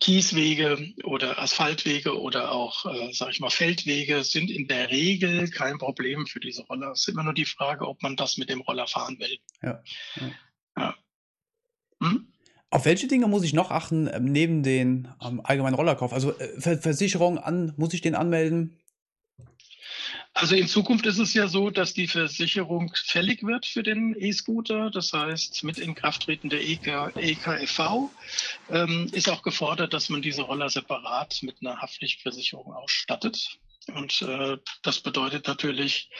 Kieswege 0.00 0.94
oder 1.04 1.38
Asphaltwege 1.38 2.20
oder 2.20 2.52
auch, 2.52 2.86
äh, 2.86 3.12
sage 3.12 3.32
ich 3.32 3.40
mal, 3.40 3.50
Feldwege 3.50 4.24
sind 4.24 4.50
in 4.50 4.68
der 4.68 4.90
Regel 4.90 5.50
kein 5.50 5.78
Problem 5.78 6.26
für 6.26 6.40
diese 6.40 6.62
Roller. 6.62 6.92
Es 6.92 7.00
ist 7.00 7.08
immer 7.08 7.24
nur 7.24 7.34
die 7.34 7.44
Frage, 7.44 7.86
ob 7.86 8.02
man 8.02 8.16
das 8.16 8.36
mit 8.36 8.50
dem 8.50 8.60
Roller 8.60 8.86
fahren 8.86 9.18
will. 9.18 9.38
Ja. 9.62 9.82
ja. 10.16 10.30
ja. 10.76 10.94
Hm? 12.02 12.32
Auf 12.70 12.84
welche 12.84 13.08
Dinge 13.08 13.28
muss 13.28 13.44
ich 13.44 13.54
noch 13.54 13.70
achten 13.70 14.10
ähm, 14.12 14.26
neben 14.26 14.62
den 14.62 15.08
ähm, 15.22 15.40
allgemeinen 15.42 15.74
Rollerkauf? 15.74 16.12
Also 16.12 16.38
äh, 16.38 16.76
Versicherung 16.76 17.38
an, 17.38 17.72
muss 17.76 17.94
ich 17.94 18.02
den 18.02 18.14
anmelden? 18.14 18.78
Also 20.34 20.54
in 20.54 20.68
Zukunft 20.68 21.04
ist 21.06 21.18
es 21.18 21.34
ja 21.34 21.48
so, 21.48 21.70
dass 21.70 21.94
die 21.94 22.06
Versicherung 22.06 22.92
fällig 22.94 23.42
wird 23.42 23.66
für 23.66 23.82
den 23.82 24.14
E-Scooter. 24.16 24.90
Das 24.90 25.12
heißt, 25.12 25.64
mit 25.64 25.78
Inkrafttreten 25.78 26.48
der 26.48 26.60
EK, 26.60 27.12
EKFV 27.16 28.10
ähm, 28.70 29.08
ist 29.12 29.28
auch 29.28 29.42
gefordert, 29.42 29.92
dass 29.94 30.08
man 30.10 30.22
diese 30.22 30.42
Roller 30.42 30.70
separat 30.70 31.40
mit 31.42 31.56
einer 31.60 31.78
Haftpflichtversicherung 31.78 32.72
ausstattet. 32.72 33.58
Und 33.94 34.22
äh, 34.22 34.58
das 34.82 35.00
bedeutet 35.00 35.46
natürlich 35.46 36.10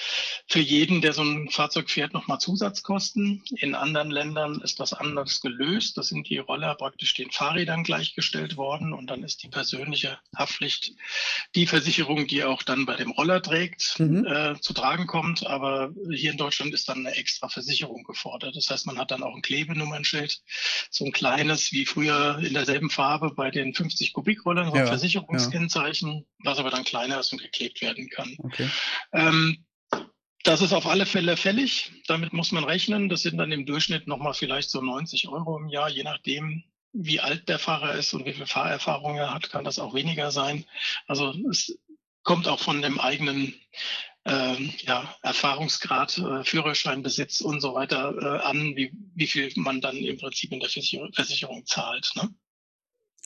für 0.48 0.60
jeden, 0.60 1.02
der 1.02 1.12
so 1.12 1.22
ein 1.22 1.50
Fahrzeug 1.50 1.90
fährt, 1.90 2.14
nochmal 2.14 2.38
Zusatzkosten. 2.38 3.44
In 3.56 3.74
anderen 3.74 4.10
Ländern 4.10 4.60
ist 4.62 4.80
das 4.80 4.94
anders 4.94 5.40
gelöst. 5.40 5.98
Da 5.98 6.02
sind 6.02 6.28
die 6.28 6.38
Roller 6.38 6.74
praktisch 6.74 7.14
den 7.14 7.30
Fahrrädern 7.30 7.84
gleichgestellt 7.84 8.56
worden 8.56 8.92
und 8.92 9.08
dann 9.08 9.22
ist 9.22 9.42
die 9.42 9.48
persönliche 9.48 10.18
Haftpflicht 10.34 10.92
die 11.54 11.66
Versicherung, 11.66 12.26
die 12.26 12.44
auch 12.44 12.62
dann 12.62 12.86
bei 12.86 12.96
dem 12.96 13.10
Roller 13.10 13.42
trägt, 13.42 13.98
mhm. 13.98 14.26
äh, 14.26 14.58
zu 14.60 14.72
tragen 14.72 15.06
kommt. 15.06 15.46
Aber 15.46 15.92
hier 16.10 16.32
in 16.32 16.38
Deutschland 16.38 16.72
ist 16.72 16.88
dann 16.88 17.06
eine 17.06 17.16
extra 17.16 17.48
Versicherung 17.48 18.04
gefordert. 18.04 18.56
Das 18.56 18.70
heißt, 18.70 18.86
man 18.86 18.98
hat 18.98 19.10
dann 19.10 19.22
auch 19.22 19.34
ein 19.34 19.42
Klebenummernschild, 19.42 20.40
so 20.90 21.04
ein 21.04 21.12
kleines 21.12 21.72
wie 21.72 21.84
früher 21.84 22.38
in 22.38 22.54
derselben 22.54 22.88
Farbe 22.88 23.34
bei 23.34 23.50
den 23.50 23.74
50 23.74 24.14
Kubikrollern, 24.14 24.68
so 24.68 24.72
ein 24.72 24.80
ja, 24.80 24.86
Versicherungskennzeichen, 24.86 26.14
ja. 26.14 26.24
was 26.38 26.58
aber 26.58 26.70
dann 26.70 26.84
kleiner 26.84 27.20
ist 27.20 27.32
und 27.32 27.42
geklebt 27.42 27.57
werden 27.80 28.08
kann. 28.08 28.36
Okay. 28.38 28.68
Ähm, 29.12 29.64
das 30.44 30.62
ist 30.62 30.72
auf 30.72 30.86
alle 30.86 31.06
Fälle 31.06 31.36
fällig. 31.36 31.92
Damit 32.06 32.32
muss 32.32 32.52
man 32.52 32.64
rechnen. 32.64 33.08
Das 33.08 33.22
sind 33.22 33.38
dann 33.38 33.52
im 33.52 33.66
Durchschnitt 33.66 34.06
nochmal 34.06 34.34
vielleicht 34.34 34.70
so 34.70 34.80
90 34.80 35.28
Euro 35.28 35.58
im 35.58 35.68
Jahr, 35.68 35.90
je 35.90 36.04
nachdem, 36.04 36.64
wie 36.92 37.20
alt 37.20 37.48
der 37.48 37.58
Fahrer 37.58 37.94
ist 37.94 38.14
und 38.14 38.24
wie 38.24 38.32
viel 38.32 38.46
Fahrerfahrung 38.46 39.16
er 39.16 39.34
hat, 39.34 39.50
kann 39.50 39.64
das 39.64 39.78
auch 39.78 39.94
weniger 39.94 40.30
sein. 40.30 40.64
Also 41.06 41.34
es 41.50 41.78
kommt 42.22 42.48
auch 42.48 42.60
von 42.60 42.82
dem 42.82 42.98
eigenen 42.98 43.54
ähm, 44.24 44.72
ja, 44.80 45.16
Erfahrungsgrad, 45.22 46.18
äh, 46.18 46.44
Führerscheinbesitz 46.44 47.40
und 47.40 47.60
so 47.60 47.74
weiter 47.74 48.14
äh, 48.20 48.42
an, 48.42 48.76
wie, 48.76 48.92
wie 49.14 49.26
viel 49.26 49.50
man 49.56 49.80
dann 49.80 49.96
im 49.96 50.18
Prinzip 50.18 50.52
in 50.52 50.60
der 50.60 50.68
Versicherung, 50.68 51.12
Versicherung 51.12 51.66
zahlt. 51.66 52.12
Ne? 52.14 52.34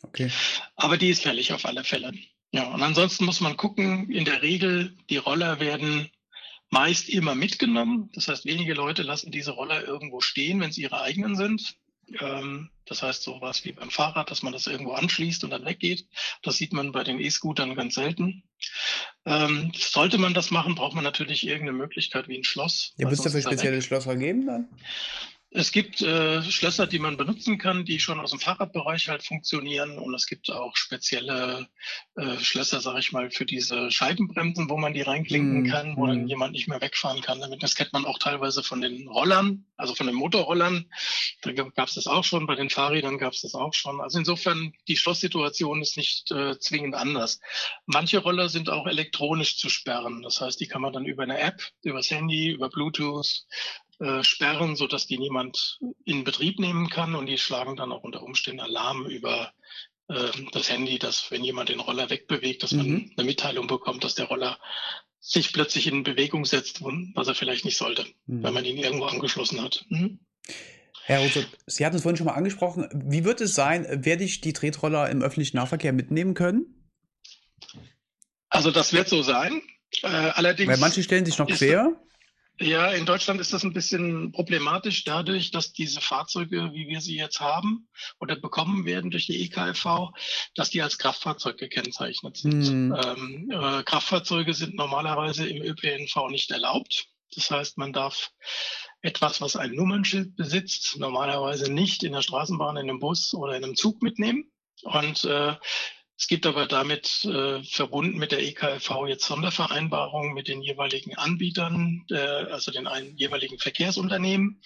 Okay. 0.03 0.31
Aber 0.77 0.97
die 0.97 1.11
ist 1.11 1.23
fällig 1.23 1.53
auf 1.53 1.65
alle 1.67 1.85
Fälle. 1.85 2.13
Ja, 2.53 2.65
und 2.65 2.83
ansonsten 2.83 3.25
muss 3.25 3.41
man 3.41 3.57
gucken, 3.57 4.11
in 4.11 4.27
der 4.27 4.43
Regel, 4.43 4.95
die 5.09 5.17
Roller 5.17 5.59
werden 5.59 6.11
meist 6.71 7.09
immer 7.09 7.35
mitgenommen. 7.35 8.11
Das 8.15 8.29
heißt, 8.29 8.45
wenige 8.45 8.75
Leute 8.75 9.03
lassen 9.03 9.31
diese 9.31 9.53
Roller 9.53 9.87
irgendwo 9.87 10.21
stehen, 10.21 10.61
wenn 10.61 10.71
sie 10.71 10.83
ihre 10.83 11.01
eigenen 11.01 11.35
sind. 11.35 11.77
Ähm, 12.21 12.71
das 12.85 13.03
heißt, 13.03 13.23
sowas 13.23 13.65
wie 13.65 13.73
beim 13.73 13.91
Fahrrad, 13.91 14.31
dass 14.31 14.43
man 14.43 14.53
das 14.53 14.67
irgendwo 14.67 14.93
anschließt 14.93 15.45
und 15.45 15.51
dann 15.51 15.65
weggeht. 15.65 16.07
Das 16.43 16.57
sieht 16.57 16.73
man 16.73 16.93
bei 16.93 17.05
den 17.05 17.21
E-Scootern 17.21 17.75
ganz 17.75 17.95
selten. 17.95 18.43
Ähm, 19.25 19.73
sollte 19.75 20.19
man 20.19 20.35
das 20.35 20.51
machen, 20.51 20.75
braucht 20.75 20.95
man 20.95 21.05
natürlich 21.05 21.47
irgendeine 21.47 21.79
Möglichkeit 21.79 22.29
wie 22.29 22.37
ein 22.37 22.45
Schloss. 22.45 22.93
Ja, 22.99 23.07
wird 23.09 23.19
es 23.19 23.25
dafür 23.25 23.41
spezielle 23.41 23.81
Schlösser 23.81 24.17
geben 24.17 24.47
dann? 24.47 24.69
Es 25.55 25.71
gibt 25.71 26.01
äh, 26.01 26.43
Schlösser, 26.43 26.87
die 26.87 26.99
man 26.99 27.19
benutzen 27.19 27.59
kann, 27.59 27.85
die 27.85 28.01
schon 28.01 28.19
aus 28.21 28.31
dem 28.31 28.41
Fahrradbereich 28.41 29.09
halt 29.09 29.23
funktionieren. 29.23 29.99
Und 29.99 30.15
es 30.15 30.27
gibt 30.27 30.51
auch 30.51 30.77
spezielle 30.77 31.69
äh, 32.17 32.39
Schlösser, 32.39 32.81
sage 32.81 33.01
ich 33.01 33.13
mal, 33.13 33.31
für 33.31 33.45
diese 33.45 33.91
Scheibenbremsen, 33.91 34.71
wo 34.71 34.79
man 34.79 34.95
die 34.95 35.03
reinklinken 35.03 35.65
mm. 35.65 35.67
kann, 35.67 35.97
wo 35.99 36.07
dann 36.07 36.23
mhm. 36.23 36.29
jemand 36.29 36.53
nicht 36.53 36.69
mehr 36.69 36.81
wegfahren 36.81 37.21
kann. 37.21 37.41
Damit 37.41 37.63
das 37.63 37.75
kennt 37.75 37.93
man 37.93 38.07
auch 38.07 38.19
teilweise 38.19 38.63
von 38.63 38.81
den 38.81 39.09
Rollern, 39.09 39.67
also 39.77 39.95
von 39.95 40.07
den 40.07 40.17
Motorrollern. 40.17 40.91
Da 41.43 41.53
gab 41.53 41.89
es 41.89 41.95
das 41.95 42.07
auch 42.07 42.25
schon, 42.25 42.47
bei 42.47 42.55
den 42.55 42.71
Fahrrädern 42.71 43.19
gab 43.19 43.35
es 43.35 43.43
das 43.43 43.55
auch 43.55 43.75
schon. 43.75 44.01
Also 44.01 44.19
insofern, 44.19 44.73
die 44.89 44.97
Schlosssituation 44.97 45.83
ist 45.83 45.99
nicht 45.99 46.31
äh, 46.31 46.59
zwingend 46.61 46.95
anders. 46.95 47.41
Manche 47.85 48.19
Roller 48.19 48.49
sind 48.49 48.71
auch 48.71 48.87
elektronisch 48.87 49.59
zu 49.59 49.69
sperren. 49.69 50.23
Das 50.23 50.41
heißt, 50.41 50.59
die 50.61 50.67
kann 50.67 50.81
man 50.81 50.95
dann 50.95 51.05
über 51.05 51.25
eine 51.25 51.39
App, 51.39 51.63
übers 51.83 52.11
Handy, 52.11 52.49
über 52.49 52.71
Bluetooth 52.71 53.45
äh, 54.03 54.25
sperren, 54.25 54.75
sodass 54.75 55.07
die 55.07 55.19
niemand 55.19 55.79
in 56.05 56.25
Betrieb 56.25 56.59
nehmen 56.59 56.89
kann 56.89 57.15
und 57.15 57.27
die 57.27 57.39
schlagen 57.39 57.77
dann 57.77 57.93
auch 57.93 58.03
unter 58.03 58.23
Umständen 58.23 58.61
Alarm 58.61 59.07
über 59.07 59.53
äh, 60.09 60.31
das 60.51 60.69
Handy, 60.71 60.99
dass 60.99 61.31
wenn 61.31 61.45
jemand 61.45 61.69
den 61.69 61.79
Roller 61.79 62.11
wegbewegt, 62.11 62.65
dass 62.65 62.73
mhm. 62.73 62.79
man 62.79 63.11
eine 63.17 63.27
Mitteilung 63.27 63.69
bekommt, 63.69 64.03
dass 64.03 64.17
der 64.17 64.27
Roller 64.27 64.59
sich 65.21 65.53
plötzlich 65.53 65.87
in 65.87 66.03
Bewegung 66.03 66.45
setzt, 66.45 66.83
was 66.83 67.29
er 67.29 67.37
vielleicht 67.37 67.65
nicht 67.65 67.77
sollte, 67.77 68.05
mhm. 68.27 68.43
weil 68.43 68.51
man 68.51 68.65
ihn 68.65 68.77
irgendwo 68.77 69.05
angeschlossen 69.05 69.63
hat. 69.63 69.87
Mhm. 69.89 70.19
Herr 71.05 71.21
Rothe, 71.21 71.47
Sie 71.67 71.87
hatten 71.87 71.95
es 71.95 72.03
vorhin 72.03 72.17
schon 72.17 72.27
mal 72.27 72.35
angesprochen. 72.35 72.89
Wie 72.93 73.25
wird 73.25 73.41
es 73.41 73.55
sein, 73.55 73.87
werde 74.05 74.25
ich 74.25 74.41
die 74.41 74.53
Tretroller 74.53 75.11
im 75.11 75.23
öffentlichen 75.23 75.57
Nahverkehr 75.57 75.93
mitnehmen 75.93 76.35
können? 76.35 76.91
Also 78.49 78.73
das 78.73 78.93
wird 78.93 79.09
so 79.09 79.23
sein. 79.23 79.63
Äh, 80.03 80.09
allerdings. 80.09 80.69
Weil 80.69 80.79
manche 80.79 81.03
stellen 81.05 81.25
sich 81.25 81.39
noch 81.39 81.47
quer. 81.47 82.01
Ja, 82.63 82.93
in 82.93 83.07
Deutschland 83.07 83.41
ist 83.41 83.53
das 83.53 83.65
ein 83.65 83.73
bisschen 83.73 84.33
problematisch 84.33 85.05
dadurch, 85.05 85.51
dass 85.51 85.73
diese 85.73 86.01
Fahrzeuge, 86.01 86.71
wie 86.73 86.89
wir 86.89 87.01
sie 87.01 87.17
jetzt 87.17 87.41
haben 87.41 87.89
oder 88.21 88.37
bekommen 88.37 88.85
werden 88.85 89.11
durch 89.11 89.27
die 89.27 89.43
EKFV, 89.45 90.13
dass 90.55 90.71
die 90.71 90.81
als 90.81 90.99
Kraftfahrzeug 90.99 91.59
gekennzeichnet 91.59 92.37
sind. 92.37 92.69
Mhm. 92.69 92.97
Ähm, 93.05 93.51
äh, 93.51 93.83
Kraftfahrzeuge 93.83 94.55
sind 94.55 94.75
normalerweise 94.75 95.49
im 95.49 95.63
ÖPNV 95.63 96.29
nicht 96.31 96.51
erlaubt. 96.51 97.09
Das 97.35 97.51
heißt, 97.51 97.79
man 97.79 97.93
darf 97.93 98.31
etwas, 99.01 99.41
was 99.41 99.57
ein 99.57 99.73
Nummernschild 99.73 100.37
besitzt, 100.37 100.99
normalerweise 100.99 101.73
nicht 101.73 102.05
in 102.05 102.13
der 102.13 102.23
Straßenbahn, 102.23 102.77
in 102.77 102.89
einem 102.89 103.01
Bus 103.01 103.35
oder 103.35 103.57
in 103.57 103.65
einem 103.65 103.77
Zug 103.77 104.03
mitnehmen. 104.03 104.53
Und 104.83 105.25
äh, 105.25 105.55
es 106.23 106.29
gibt 106.29 106.47
aber 106.47 106.67
damit 106.67 107.25
äh, 107.25 107.65
verbunden 107.65 108.17
mit 108.17 108.31
der 108.31 108.45
EKFV 108.45 109.09
jetzt 109.09 109.27
Sondervereinbarungen 109.27 110.35
mit 110.35 110.47
den 110.47 110.63
jeweiligen 110.63 111.19
Anbietern, 111.19 112.07
äh, 112.11 112.17
also 112.17 112.71
den 112.71 112.87
einen 112.87 113.17
jeweiligen 113.17 113.59
Verkehrsunternehmen. 113.59 114.63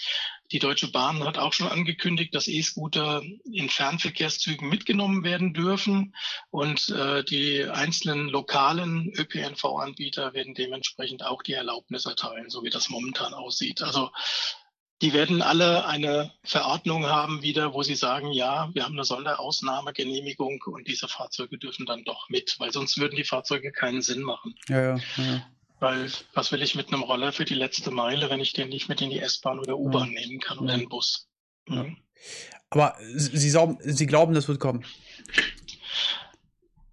Die 0.53 0.59
Deutsche 0.59 0.93
Bahn 0.93 1.25
hat 1.25 1.39
auch 1.39 1.55
schon 1.55 1.69
angekündigt, 1.69 2.35
dass 2.35 2.47
E-Scooter 2.47 3.23
in 3.51 3.71
Fernverkehrszügen 3.71 4.69
mitgenommen 4.69 5.25
werden 5.25 5.55
dürfen 5.55 6.15
und 6.51 6.91
äh, 6.91 7.25
die 7.25 7.65
einzelnen 7.65 8.29
lokalen 8.29 9.11
ÖPNV-Anbieter 9.17 10.35
werden 10.35 10.53
dementsprechend 10.53 11.25
auch 11.25 11.43
die 11.43 11.55
Erlaubnis 11.55 12.05
erteilen, 12.05 12.51
so 12.51 12.65
wie 12.65 12.71
das 12.71 12.91
momentan 12.91 13.33
aussieht. 13.33 13.81
Also 13.81 14.11
die 15.03 15.13
werden 15.13 15.43
alle 15.43 15.87
eine 15.87 16.33
Verordnung 16.43 17.07
haben 17.07 17.43
wieder, 17.43 17.75
wo 17.75 17.83
sie 17.83 17.97
sagen, 17.97 18.33
ja, 18.33 18.71
wir 18.73 18.85
haben 18.85 18.95
eine 18.95 19.05
Sonderausnahmegenehmigung 19.05 20.63
und 20.67 20.89
diese 20.89 21.07
Fahrzeuge 21.07 21.59
dürfen 21.59 21.85
dann 21.85 22.05
doch 22.05 22.29
mit, 22.31 22.57
weil 22.59 22.73
sonst 22.73 22.99
würden 22.99 23.17
die 23.17 23.25
Fahrzeuge 23.25 23.73
keinen 23.73 24.01
Sinn 24.01 24.23
machen. 24.23 24.55
Ja, 24.69 24.97
ja, 24.97 25.01
ja. 25.19 25.47
Weil 25.79 26.11
was 26.33 26.51
will 26.53 26.63
ich 26.63 26.75
mit 26.75 26.89
einem 26.89 27.03
Roller 27.03 27.33
für 27.33 27.45
die 27.45 27.55
letzte 27.55 27.91
Meile, 27.91 28.31
wenn 28.31 28.41
ich 28.41 28.55
den 28.55 28.71
nicht 28.71 28.89
mit 28.89 29.03
in 29.03 29.11
die 29.11 29.21
S-Bahn 29.21 29.59
oder 29.59 29.77
U-Bahn 29.77 30.13
ja. 30.13 30.21
nehmen 30.21 30.41
kann 30.41 30.59
oder 30.59 30.73
in 30.73 30.81
den 30.81 30.89
Bus? 30.89 31.29
Mhm. 31.67 31.99
Aber 32.71 32.97
Sie, 33.15 33.51
Sie 33.51 34.07
glauben, 34.07 34.35
das 34.35 34.49
wird 34.49 34.59
kommen? 34.61 34.87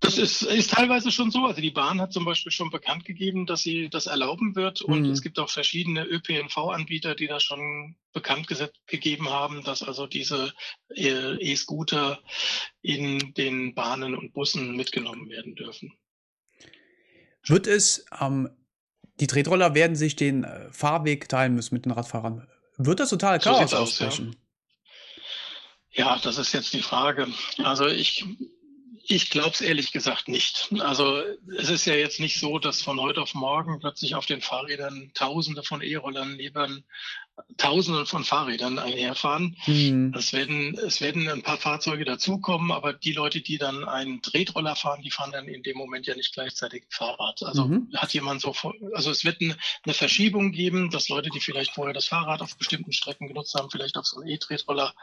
Das 0.03 0.17
ist, 0.17 0.41
ist 0.41 0.71
teilweise 0.71 1.11
schon 1.11 1.31
so. 1.31 1.45
Also 1.45 1.61
die 1.61 1.71
Bahn 1.71 2.01
hat 2.01 2.11
zum 2.11 2.25
Beispiel 2.25 2.51
schon 2.51 2.69
bekannt 2.69 3.05
gegeben, 3.05 3.45
dass 3.45 3.61
sie 3.61 3.89
das 3.89 4.05
erlauben 4.05 4.53
wird. 4.53 4.81
Und 4.81 5.03
mhm. 5.03 5.11
es 5.11 5.21
gibt 5.21 5.39
auch 5.39 5.49
verschiedene 5.49 6.03
ÖPNV-Anbieter, 6.03 7.15
die 7.15 7.27
das 7.27 7.41
schon 7.41 7.95
bekannt 8.11 8.47
gegeben 8.85 9.29
haben, 9.29 9.63
dass 9.63 9.81
also 9.81 10.05
diese 10.05 10.53
äh, 10.93 11.35
E-Scooter 11.39 12.21
in 12.81 13.33
den 13.35 13.75
Bahnen 13.75 14.13
und 14.13 14.33
Bussen 14.33 14.75
mitgenommen 14.75 15.29
werden 15.29 15.55
dürfen. 15.55 15.93
Wird 17.45 17.67
es, 17.67 18.05
ähm, 18.19 18.49
die 19.21 19.27
Tretroller 19.27 19.73
werden 19.73 19.95
sich 19.95 20.17
den 20.17 20.43
äh, 20.43 20.69
Fahrweg 20.71 21.29
teilen 21.29 21.55
müssen 21.55 21.75
mit 21.75 21.85
den 21.85 21.93
Radfahrern. 21.93 22.45
Wird 22.77 22.99
das 22.99 23.09
total 23.09 23.39
Chaos 23.39 23.71
so 23.71 23.77
ausbrechen? 23.77 24.35
Ja. 25.91 26.15
ja, 26.15 26.19
das 26.21 26.37
ist 26.37 26.51
jetzt 26.51 26.73
die 26.73 26.81
Frage. 26.81 27.27
Also 27.59 27.87
ich 27.87 28.25
ich 29.05 29.29
glaube 29.29 29.51
es 29.51 29.61
ehrlich 29.61 29.91
gesagt 29.91 30.27
nicht. 30.27 30.69
Also 30.79 31.21
es 31.57 31.69
ist 31.69 31.85
ja 31.85 31.95
jetzt 31.95 32.19
nicht 32.19 32.39
so, 32.39 32.59
dass 32.59 32.81
von 32.81 32.99
heute 32.99 33.21
auf 33.21 33.33
morgen 33.33 33.79
plötzlich 33.79 34.15
auf 34.15 34.25
den 34.25 34.41
Fahrrädern 34.41 35.11
Tausende 35.13 35.63
von 35.63 35.81
E-Rollern 35.81 36.35
neben 36.35 36.83
Tausenden 37.57 38.05
von 38.05 38.23
Fahrrädern 38.23 38.77
einherfahren. 38.77 39.57
Mhm. 39.65 40.13
Es, 40.15 40.33
werden, 40.33 40.77
es 40.77 41.01
werden 41.01 41.27
ein 41.27 41.41
paar 41.41 41.57
Fahrzeuge 41.57 42.05
dazukommen, 42.05 42.71
aber 42.71 42.93
die 42.93 43.11
Leute, 43.11 43.41
die 43.41 43.57
dann 43.57 43.85
einen 43.85 44.21
Tretroller 44.21 44.75
fahren, 44.75 45.01
die 45.01 45.09
fahren 45.09 45.31
dann 45.31 45.47
in 45.47 45.63
dem 45.63 45.77
Moment 45.77 46.05
ja 46.05 46.15
nicht 46.15 46.33
gleichzeitig 46.33 46.85
Fahrrad. 46.89 47.41
Also 47.41 47.65
mhm. 47.65 47.89
hat 47.95 48.13
jemand 48.13 48.41
so, 48.41 48.53
also 48.93 49.09
es 49.09 49.25
wird 49.25 49.41
eine, 49.41 49.57
eine 49.83 49.93
Verschiebung 49.93 50.51
geben, 50.51 50.91
dass 50.91 51.09
Leute, 51.09 51.31
die 51.31 51.39
vielleicht 51.39 51.73
vorher 51.73 51.93
das 51.93 52.07
Fahrrad 52.07 52.41
auf 52.41 52.55
bestimmten 52.57 52.91
Strecken 52.91 53.27
genutzt 53.27 53.55
haben, 53.55 53.71
vielleicht 53.71 53.97
auf 53.97 54.05
so 54.05 54.19
einen 54.19 54.29
E-Tretroller 54.29 54.93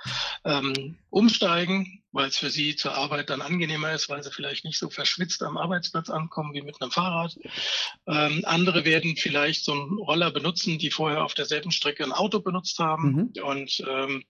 ähm, 0.44 0.96
umsteigen, 1.10 2.00
weil 2.12 2.28
es 2.28 2.38
für 2.38 2.50
sie 2.50 2.76
zur 2.76 2.94
Arbeit 2.94 3.30
dann 3.30 3.42
angenehmer 3.42 3.92
ist, 3.92 4.08
weil 4.08 4.22
sie 4.22 4.30
vielleicht 4.30 4.64
nicht 4.64 4.78
so 4.78 4.90
verschwitzt 4.90 5.42
am 5.42 5.56
Arbeitsplatz 5.56 6.10
ankommen 6.10 6.54
wie 6.54 6.62
mit 6.62 6.80
einem 6.80 6.90
Fahrrad. 6.90 7.38
Ähm, 8.06 8.42
andere 8.44 8.84
werden 8.84 9.16
vielleicht 9.16 9.64
so 9.64 9.72
einen 9.72 9.98
Roller 9.98 10.30
benutzen, 10.30 10.78
die 10.78 10.90
vorher 10.90 11.24
auf 11.24 11.34
derselben 11.34 11.70
Strecke 11.70 12.04
ein 12.04 12.12
Auto 12.12 12.40
benutzt 12.40 12.78
haben. 12.78 13.12
Mhm. 13.12 13.42
Und 13.42 13.84
ähm, 13.88 14.24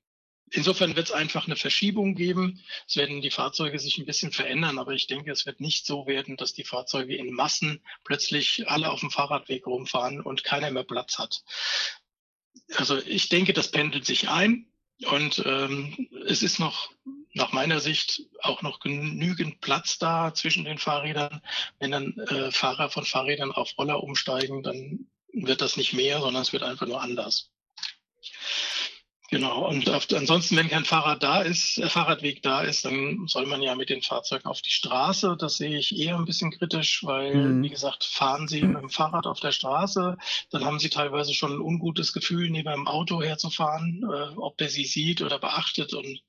insofern 0.50 0.96
wird 0.96 1.06
es 1.06 1.12
einfach 1.12 1.46
eine 1.46 1.56
Verschiebung 1.56 2.14
geben. 2.14 2.60
Es 2.86 2.96
werden 2.96 3.22
die 3.22 3.30
Fahrzeuge 3.30 3.78
sich 3.78 3.98
ein 3.98 4.06
bisschen 4.06 4.32
verändern, 4.32 4.78
aber 4.78 4.92
ich 4.92 5.06
denke, 5.06 5.30
es 5.30 5.46
wird 5.46 5.60
nicht 5.60 5.86
so 5.86 6.06
werden, 6.06 6.36
dass 6.36 6.52
die 6.52 6.64
Fahrzeuge 6.64 7.16
in 7.16 7.32
Massen 7.32 7.80
plötzlich 8.04 8.68
alle 8.68 8.90
auf 8.90 9.00
dem 9.00 9.10
Fahrradweg 9.10 9.66
rumfahren 9.66 10.20
und 10.20 10.44
keiner 10.44 10.70
mehr 10.70 10.84
Platz 10.84 11.18
hat. 11.18 11.42
Also 12.76 12.98
ich 12.98 13.28
denke, 13.28 13.52
das 13.52 13.70
pendelt 13.70 14.04
sich 14.04 14.28
ein. 14.28 14.66
Und 15.10 15.42
ähm, 15.46 16.08
es 16.26 16.42
ist 16.42 16.58
noch 16.58 16.90
nach 17.32 17.52
meiner 17.52 17.80
Sicht 17.80 18.22
auch 18.42 18.62
noch 18.62 18.80
genügend 18.80 19.60
Platz 19.60 19.98
da 19.98 20.34
zwischen 20.34 20.64
den 20.64 20.78
Fahrrädern. 20.78 21.42
Wenn 21.78 21.92
dann 21.92 22.18
äh, 22.18 22.50
Fahrer 22.50 22.90
von 22.90 23.04
Fahrrädern 23.04 23.52
auf 23.52 23.76
Roller 23.78 24.02
umsteigen, 24.02 24.62
dann 24.62 25.06
wird 25.32 25.60
das 25.60 25.76
nicht 25.76 25.92
mehr, 25.92 26.20
sondern 26.20 26.42
es 26.42 26.52
wird 26.52 26.62
einfach 26.62 26.86
nur 26.86 27.00
anders. 27.00 27.50
Genau, 29.30 29.68
und 29.68 29.88
auf, 29.90 30.08
ansonsten, 30.12 30.56
wenn 30.56 30.68
kein 30.68 30.84
Fahrrad 30.84 31.22
da 31.22 31.42
ist, 31.42 31.78
äh, 31.78 31.88
Fahrradweg 31.88 32.42
da 32.42 32.62
ist, 32.62 32.84
dann 32.84 33.28
soll 33.28 33.46
man 33.46 33.62
ja 33.62 33.76
mit 33.76 33.88
den 33.88 34.02
Fahrzeugen 34.02 34.46
auf 34.46 34.60
die 34.60 34.72
Straße. 34.72 35.36
Das 35.38 35.56
sehe 35.56 35.78
ich 35.78 35.96
eher 35.96 36.16
ein 36.16 36.24
bisschen 36.24 36.50
kritisch, 36.50 37.04
weil, 37.04 37.36
mhm. 37.36 37.62
wie 37.62 37.68
gesagt, 37.70 38.02
fahren 38.02 38.48
Sie 38.48 38.62
mit 38.62 38.82
dem 38.82 38.90
Fahrrad 38.90 39.28
auf 39.28 39.38
der 39.38 39.52
Straße, 39.52 40.18
dann 40.50 40.64
haben 40.64 40.80
Sie 40.80 40.90
teilweise 40.90 41.32
schon 41.32 41.52
ein 41.52 41.60
ungutes 41.60 42.12
Gefühl, 42.12 42.50
neben 42.50 42.66
einem 42.66 42.88
Auto 42.88 43.22
herzufahren, 43.22 44.02
äh, 44.02 44.36
ob 44.36 44.58
der 44.58 44.68
Sie 44.68 44.84
sieht 44.84 45.22
oder 45.22 45.38
beachtet. 45.38 45.94
Und 45.94 46.24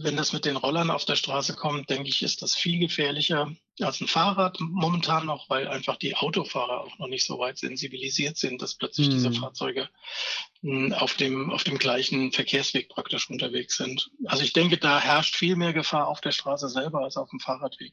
wenn 0.00 0.16
das 0.16 0.32
mit 0.32 0.44
den 0.44 0.56
Rollern 0.56 0.90
auf 0.90 1.04
der 1.04 1.16
Straße 1.16 1.54
kommt, 1.54 1.90
denke 1.90 2.08
ich, 2.08 2.22
ist 2.22 2.40
das 2.40 2.54
viel 2.54 2.78
gefährlicher 2.78 3.52
als 3.80 4.00
ein 4.00 4.06
Fahrrad 4.06 4.58
momentan 4.60 5.26
noch, 5.26 5.50
weil 5.50 5.66
einfach 5.66 5.96
die 5.96 6.14
Autofahrer 6.14 6.84
auch 6.84 6.98
noch 6.98 7.08
nicht 7.08 7.24
so 7.24 7.40
weit 7.40 7.58
sensibilisiert 7.58 8.36
sind, 8.36 8.62
dass 8.62 8.76
plötzlich 8.76 9.08
mhm. 9.08 9.12
diese 9.12 9.32
Fahrzeuge 9.32 9.88
hm, 10.62 10.92
auf 10.92 11.14
dem, 11.14 11.50
auf 11.50 11.64
dem 11.64 11.78
gleichen 11.78 12.30
Verkehrsweg 12.30 12.88
praktisch 12.88 13.28
unterwegs 13.28 13.76
sind. 13.76 14.10
Also 14.26 14.44
ich 14.44 14.52
denke, 14.52 14.78
da 14.78 15.00
herrscht 15.00 15.34
viel 15.34 15.56
mehr 15.56 15.72
Gefahr 15.72 16.06
auf 16.06 16.20
der 16.20 16.32
Straße 16.32 16.68
selber 16.68 17.02
als 17.02 17.16
auf 17.16 17.30
dem 17.30 17.40
Fahrradweg. 17.40 17.92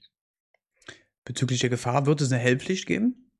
Bezüglich 1.23 1.59
der 1.59 1.71
Gefahr, 1.71 2.05
wird 2.05 2.21
es 2.21 2.31
eine 2.31 2.41
Hellpflicht 2.41 2.85
geben? 2.85 3.31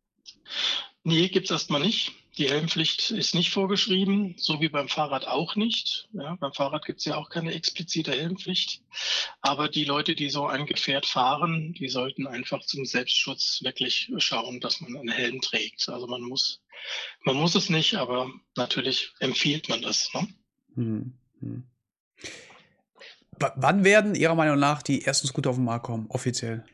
Nee, 1.04 1.30
gibt's 1.30 1.52
erstmal 1.52 1.82
nicht. 1.82 2.14
Die 2.38 2.50
Helmpflicht 2.50 3.12
ist 3.12 3.34
nicht 3.34 3.52
vorgeschrieben, 3.52 4.36
so 4.38 4.60
wie 4.60 4.68
beim 4.68 4.90
Fahrrad 4.90 5.26
auch 5.26 5.56
nicht. 5.56 6.10
Ja, 6.12 6.36
beim 6.36 6.52
Fahrrad 6.52 6.86
gibt's 6.86 7.06
ja 7.06 7.16
auch 7.16 7.30
keine 7.30 7.54
explizite 7.54 8.12
Helmpflicht. 8.12 8.82
Aber 9.42 9.70
die 9.70 9.86
Leute, 9.86 10.16
die 10.16 10.30
so 10.30 10.46
ein 10.46 10.66
Gefährt 10.66 11.06
fahren, 11.06 11.74
die 11.74 11.88
sollten 11.88 12.28
einfach 12.28 12.66
zum 12.66 12.86
Selbstschutz 12.86 13.62
wirklich 13.64 14.12
schauen, 14.18 14.60
dass 14.60 14.82
man 14.82 14.98
einen 14.98 15.10
Helm 15.10 15.40
trägt. 15.40 15.88
Also 15.88 16.08
man 16.08 16.22
muss, 16.22 16.62
man 17.24 17.38
muss 17.38 17.56
es 17.56 17.70
nicht, 17.70 17.96
aber 17.96 18.30
natürlich 18.58 19.14
empfiehlt 19.20 19.70
man 19.70 19.82
das. 19.82 20.10
Ne? 20.14 20.28
Hm, 20.76 21.18
hm. 21.40 21.64
Wann 23.38 23.84
werden 23.84 24.16
Ihrer 24.16 24.36
Meinung 24.36 24.60
nach 24.60 24.82
die 24.82 25.06
ersten 25.06 25.28
Scooter 25.28 25.52
auf 25.52 25.58
den 25.58 25.66
Markt 25.66 25.86
kommen, 25.86 26.08
offiziell? 26.10 26.66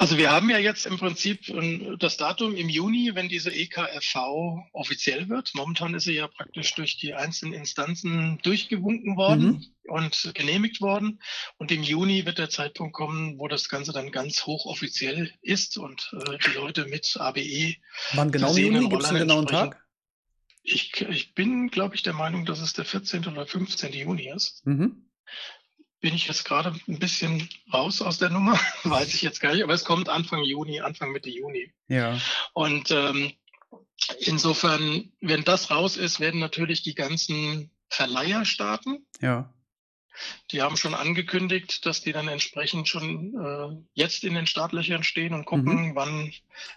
Also 0.00 0.16
wir 0.16 0.30
haben 0.30 0.48
ja 0.48 0.58
jetzt 0.58 0.86
im 0.86 0.96
Prinzip 0.96 1.48
ähm, 1.48 1.96
das 1.98 2.16
Datum 2.16 2.54
im 2.54 2.68
Juni, 2.68 3.10
wenn 3.14 3.28
diese 3.28 3.50
EKFV 3.50 4.60
offiziell 4.72 5.28
wird. 5.28 5.50
Momentan 5.54 5.92
ist 5.94 6.04
sie 6.04 6.14
ja 6.14 6.28
praktisch 6.28 6.72
durch 6.74 6.98
die 6.98 7.14
einzelnen 7.14 7.54
Instanzen 7.54 8.38
durchgewunken 8.44 9.16
worden 9.16 9.44
mhm. 9.44 9.92
und 9.92 10.30
genehmigt 10.34 10.80
worden. 10.80 11.20
Und 11.56 11.72
im 11.72 11.82
Juni 11.82 12.24
wird 12.26 12.38
der 12.38 12.48
Zeitpunkt 12.48 12.94
kommen, 12.94 13.40
wo 13.40 13.48
das 13.48 13.68
Ganze 13.68 13.90
dann 13.90 14.12
ganz 14.12 14.46
hochoffiziell 14.46 15.32
ist 15.42 15.76
und 15.78 16.12
äh, 16.12 16.38
die 16.46 16.54
Leute 16.54 16.84
mit 16.86 17.16
ABE. 17.18 17.74
Wann 18.12 18.30
genau 18.30 18.54
im 18.54 18.74
Juni? 18.74 18.88
Gibt 18.88 19.02
es 19.02 19.08
einen 19.08 19.18
genauen 19.18 19.46
Tag? 19.48 19.84
Ich, 20.62 21.00
ich 21.00 21.34
bin, 21.34 21.70
glaube 21.70 21.96
ich, 21.96 22.04
der 22.04 22.12
Meinung, 22.12 22.44
dass 22.44 22.60
es 22.60 22.72
der 22.72 22.84
14. 22.84 23.26
oder 23.26 23.46
15. 23.46 23.92
Juni 23.94 24.30
ist. 24.32 24.64
Mhm 24.64 25.08
bin 26.00 26.14
ich 26.14 26.28
jetzt 26.28 26.44
gerade 26.44 26.74
ein 26.86 26.98
bisschen 26.98 27.48
raus 27.72 28.02
aus 28.02 28.18
der 28.18 28.30
Nummer, 28.30 28.58
weiß 28.84 29.14
ich 29.14 29.22
jetzt 29.22 29.40
gar 29.40 29.52
nicht, 29.52 29.64
aber 29.64 29.74
es 29.74 29.84
kommt 29.84 30.08
Anfang 30.08 30.42
Juni, 30.42 30.80
Anfang 30.80 31.12
Mitte 31.12 31.30
Juni. 31.30 31.72
Ja. 31.88 32.18
Und 32.52 32.90
ähm, 32.90 33.32
insofern, 34.20 35.12
wenn 35.20 35.44
das 35.44 35.70
raus 35.70 35.96
ist, 35.96 36.20
werden 36.20 36.40
natürlich 36.40 36.82
die 36.82 36.94
ganzen 36.94 37.70
Verleiher 37.88 38.44
starten. 38.44 39.06
Ja. 39.20 39.52
Die 40.50 40.62
haben 40.62 40.76
schon 40.76 40.94
angekündigt, 40.94 41.86
dass 41.86 42.00
die 42.00 42.12
dann 42.12 42.26
entsprechend 42.26 42.88
schon 42.88 43.34
äh, 43.36 43.86
jetzt 43.94 44.24
in 44.24 44.34
den 44.34 44.46
Startlöchern 44.46 45.04
stehen 45.04 45.32
und 45.32 45.44
gucken, 45.44 45.90
mhm. 45.90 45.94
wann 45.94 46.32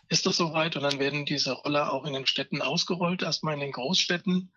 ist 0.09 0.27
das 0.27 0.37
soweit. 0.37 0.75
Und 0.75 0.83
dann 0.83 0.99
werden 0.99 1.25
diese 1.25 1.53
Roller 1.53 1.91
auch 1.91 2.05
in 2.05 2.13
den 2.13 2.27
Städten 2.27 2.61
ausgerollt, 2.61 3.23
erstmal 3.23 3.55
in 3.55 3.61
den 3.61 3.71
Großstädten. 3.71 4.53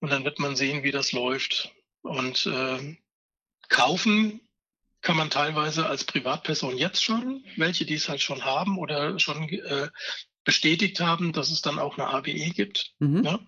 Und 0.00 0.10
dann 0.10 0.24
wird 0.24 0.38
man 0.38 0.54
sehen, 0.54 0.82
wie 0.82 0.92
das 0.92 1.12
läuft. 1.12 1.72
Und 2.02 2.46
äh, 2.46 2.96
Kaufen 3.70 4.40
kann 5.00 5.16
man 5.16 5.30
teilweise 5.30 5.86
als 5.86 6.04
Privatperson 6.04 6.76
jetzt 6.76 7.02
schon, 7.02 7.42
welche 7.56 7.86
die 7.86 7.94
es 7.94 8.08
halt 8.08 8.20
schon 8.20 8.44
haben 8.44 8.78
oder 8.78 9.18
schon 9.18 9.48
äh, 9.48 9.88
bestätigt 10.44 11.00
haben, 11.00 11.32
dass 11.32 11.50
es 11.50 11.62
dann 11.62 11.78
auch 11.78 11.96
eine 11.96 12.08
ABE 12.08 12.50
gibt. 12.50 12.92
Mhm. 12.98 13.24
Ja? 13.24 13.40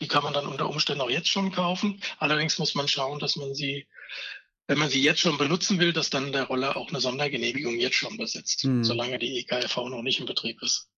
Die 0.00 0.08
kann 0.08 0.22
man 0.22 0.34
dann 0.34 0.46
unter 0.46 0.68
Umständen 0.68 1.00
auch 1.00 1.10
jetzt 1.10 1.28
schon 1.28 1.52
kaufen. 1.52 2.02
Allerdings 2.18 2.58
muss 2.58 2.74
man 2.74 2.88
schauen, 2.88 3.20
dass 3.20 3.36
man 3.36 3.54
sie, 3.54 3.86
wenn 4.66 4.78
man 4.78 4.90
sie 4.90 5.02
jetzt 5.02 5.20
schon 5.20 5.38
benutzen 5.38 5.78
will, 5.78 5.92
dass 5.92 6.10
dann 6.10 6.32
der 6.32 6.44
Roller 6.44 6.76
auch 6.76 6.88
eine 6.88 7.00
Sondergenehmigung 7.00 7.78
jetzt 7.78 7.96
schon 7.96 8.16
besitzt, 8.18 8.64
mhm. 8.64 8.84
solange 8.84 9.18
die 9.18 9.38
EKFV 9.38 9.88
noch 9.88 10.02
nicht 10.02 10.20
in 10.20 10.26
Betrieb 10.26 10.60
ist. 10.62 10.90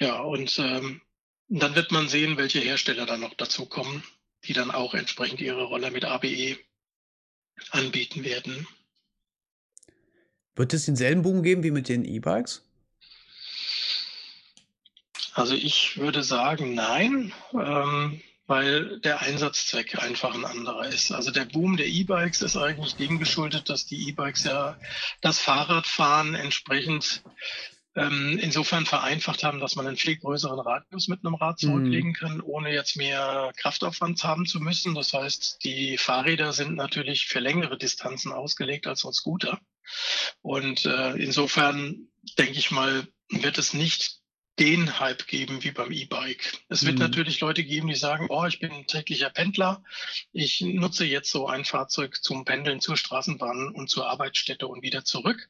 Ja, 0.00 0.20
und 0.20 0.58
ähm, 0.58 1.02
dann 1.48 1.74
wird 1.74 1.92
man 1.92 2.08
sehen, 2.08 2.36
welche 2.36 2.60
Hersteller 2.60 3.06
dann 3.06 3.20
noch 3.20 3.34
dazu 3.34 3.66
kommen, 3.66 4.02
die 4.44 4.54
dann 4.54 4.70
auch 4.70 4.94
entsprechend 4.94 5.40
ihre 5.40 5.64
Roller 5.64 5.90
mit 5.90 6.04
ABE 6.04 6.58
anbieten 7.70 8.24
werden. 8.24 8.66
Wird 10.56 10.74
es 10.74 10.84
denselben 10.84 11.22
Boom 11.22 11.42
geben 11.42 11.62
wie 11.62 11.70
mit 11.70 11.88
den 11.88 12.04
E-Bikes? 12.04 12.62
Also 15.32 15.54
ich 15.54 15.96
würde 15.96 16.22
sagen, 16.22 16.74
nein, 16.74 17.32
ähm, 17.54 18.20
weil 18.46 18.98
der 19.00 19.22
Einsatzzweck 19.22 20.02
einfach 20.02 20.34
ein 20.34 20.44
anderer 20.44 20.86
ist. 20.86 21.12
Also 21.12 21.30
der 21.30 21.44
Boom 21.44 21.76
der 21.76 21.86
E-Bikes 21.86 22.42
ist 22.42 22.56
eigentlich 22.56 22.96
dem 22.96 23.20
geschuldet, 23.20 23.68
dass 23.68 23.86
die 23.86 24.08
E-Bikes 24.08 24.44
ja 24.44 24.76
das 25.20 25.38
Fahrradfahren 25.38 26.34
entsprechend 26.34 27.22
ähm, 27.96 28.38
insofern 28.40 28.86
vereinfacht 28.86 29.42
haben, 29.42 29.60
dass 29.60 29.74
man 29.74 29.86
einen 29.86 29.96
viel 29.96 30.16
größeren 30.16 30.60
Radius 30.60 31.08
mit 31.08 31.24
einem 31.24 31.34
Rad 31.34 31.58
zurücklegen 31.58 32.10
mhm. 32.10 32.14
kann, 32.14 32.40
ohne 32.40 32.72
jetzt 32.72 32.96
mehr 32.96 33.52
Kraftaufwand 33.56 34.22
haben 34.22 34.46
zu 34.46 34.60
müssen. 34.60 34.94
Das 34.94 35.12
heißt, 35.12 35.64
die 35.64 35.98
Fahrräder 35.98 36.52
sind 36.52 36.76
natürlich 36.76 37.26
für 37.26 37.40
längere 37.40 37.76
Distanzen 37.76 38.32
ausgelegt 38.32 38.86
als 38.86 39.00
so 39.00 39.10
Scooter. 39.10 39.60
Und 40.40 40.86
äh, 40.86 41.14
insofern 41.16 42.08
denke 42.38 42.58
ich 42.58 42.70
mal, 42.70 43.08
wird 43.28 43.58
es 43.58 43.74
nicht 43.74 44.20
den 44.60 45.00
Hype 45.00 45.26
geben 45.26 45.64
wie 45.64 45.70
beim 45.70 45.90
E-Bike. 45.90 46.58
Es 46.68 46.84
wird 46.84 46.96
mhm. 46.96 47.00
natürlich 47.00 47.40
Leute 47.40 47.64
geben, 47.64 47.88
die 47.88 47.94
sagen, 47.94 48.26
oh, 48.28 48.44
ich 48.44 48.60
bin 48.60 48.70
ein 48.70 48.86
täglicher 48.86 49.30
Pendler. 49.30 49.82
Ich 50.32 50.60
nutze 50.60 51.06
jetzt 51.06 51.30
so 51.30 51.48
ein 51.48 51.64
Fahrzeug 51.64 52.22
zum 52.22 52.44
Pendeln 52.44 52.80
zur 52.80 52.96
Straßenbahn 52.96 53.70
und 53.70 53.88
zur 53.88 54.08
Arbeitsstätte 54.08 54.66
und 54.68 54.82
wieder 54.82 55.04
zurück 55.04 55.48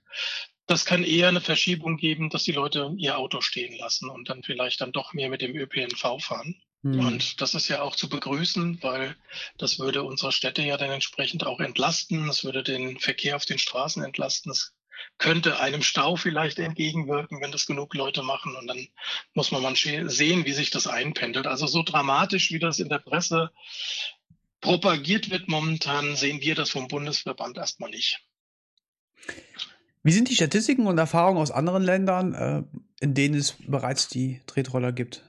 das 0.70 0.84
kann 0.84 1.02
eher 1.02 1.26
eine 1.26 1.40
Verschiebung 1.40 1.96
geben, 1.96 2.30
dass 2.30 2.44
die 2.44 2.52
Leute 2.52 2.94
ihr 2.96 3.18
Auto 3.18 3.40
stehen 3.40 3.76
lassen 3.76 4.08
und 4.08 4.28
dann 4.28 4.44
vielleicht 4.44 4.80
dann 4.80 4.92
doch 4.92 5.12
mehr 5.12 5.28
mit 5.28 5.42
dem 5.42 5.56
ÖPNV 5.56 6.20
fahren. 6.20 6.62
Hm. 6.84 7.06
Und 7.06 7.40
das 7.40 7.54
ist 7.54 7.66
ja 7.66 7.82
auch 7.82 7.96
zu 7.96 8.08
begrüßen, 8.08 8.80
weil 8.80 9.16
das 9.58 9.80
würde 9.80 10.04
unsere 10.04 10.30
Städte 10.30 10.62
ja 10.62 10.76
dann 10.76 10.92
entsprechend 10.92 11.44
auch 11.44 11.58
entlasten. 11.58 12.28
Es 12.28 12.44
würde 12.44 12.62
den 12.62 13.00
Verkehr 13.00 13.34
auf 13.34 13.44
den 13.44 13.58
Straßen 13.58 14.04
entlasten. 14.04 14.52
Es 14.52 14.72
könnte 15.18 15.58
einem 15.58 15.82
Stau 15.82 16.14
vielleicht 16.14 16.60
entgegenwirken, 16.60 17.40
wenn 17.40 17.50
das 17.50 17.66
genug 17.66 17.92
Leute 17.94 18.22
machen. 18.22 18.54
Und 18.54 18.68
dann 18.68 18.86
muss 19.34 19.50
man 19.50 19.62
mal 19.62 19.74
sehen, 19.74 20.44
wie 20.44 20.52
sich 20.52 20.70
das 20.70 20.86
einpendelt. 20.86 21.48
Also 21.48 21.66
so 21.66 21.82
dramatisch, 21.82 22.52
wie 22.52 22.60
das 22.60 22.78
in 22.78 22.88
der 22.88 23.00
Presse 23.00 23.50
propagiert 24.60 25.30
wird 25.30 25.48
momentan, 25.48 26.14
sehen 26.14 26.40
wir 26.40 26.54
das 26.54 26.70
vom 26.70 26.86
Bundesverband 26.86 27.56
erstmal 27.56 27.90
nicht. 27.90 28.20
Wie 30.02 30.12
sind 30.12 30.28
die 30.28 30.34
Statistiken 30.34 30.86
und 30.86 30.98
Erfahrungen 30.98 31.38
aus 31.38 31.50
anderen 31.50 31.82
Ländern, 31.82 32.34
äh, 32.34 32.62
in 33.00 33.14
denen 33.14 33.34
es 33.34 33.56
bereits 33.66 34.08
die 34.08 34.40
Tretroller 34.46 34.92
gibt? 34.92 35.22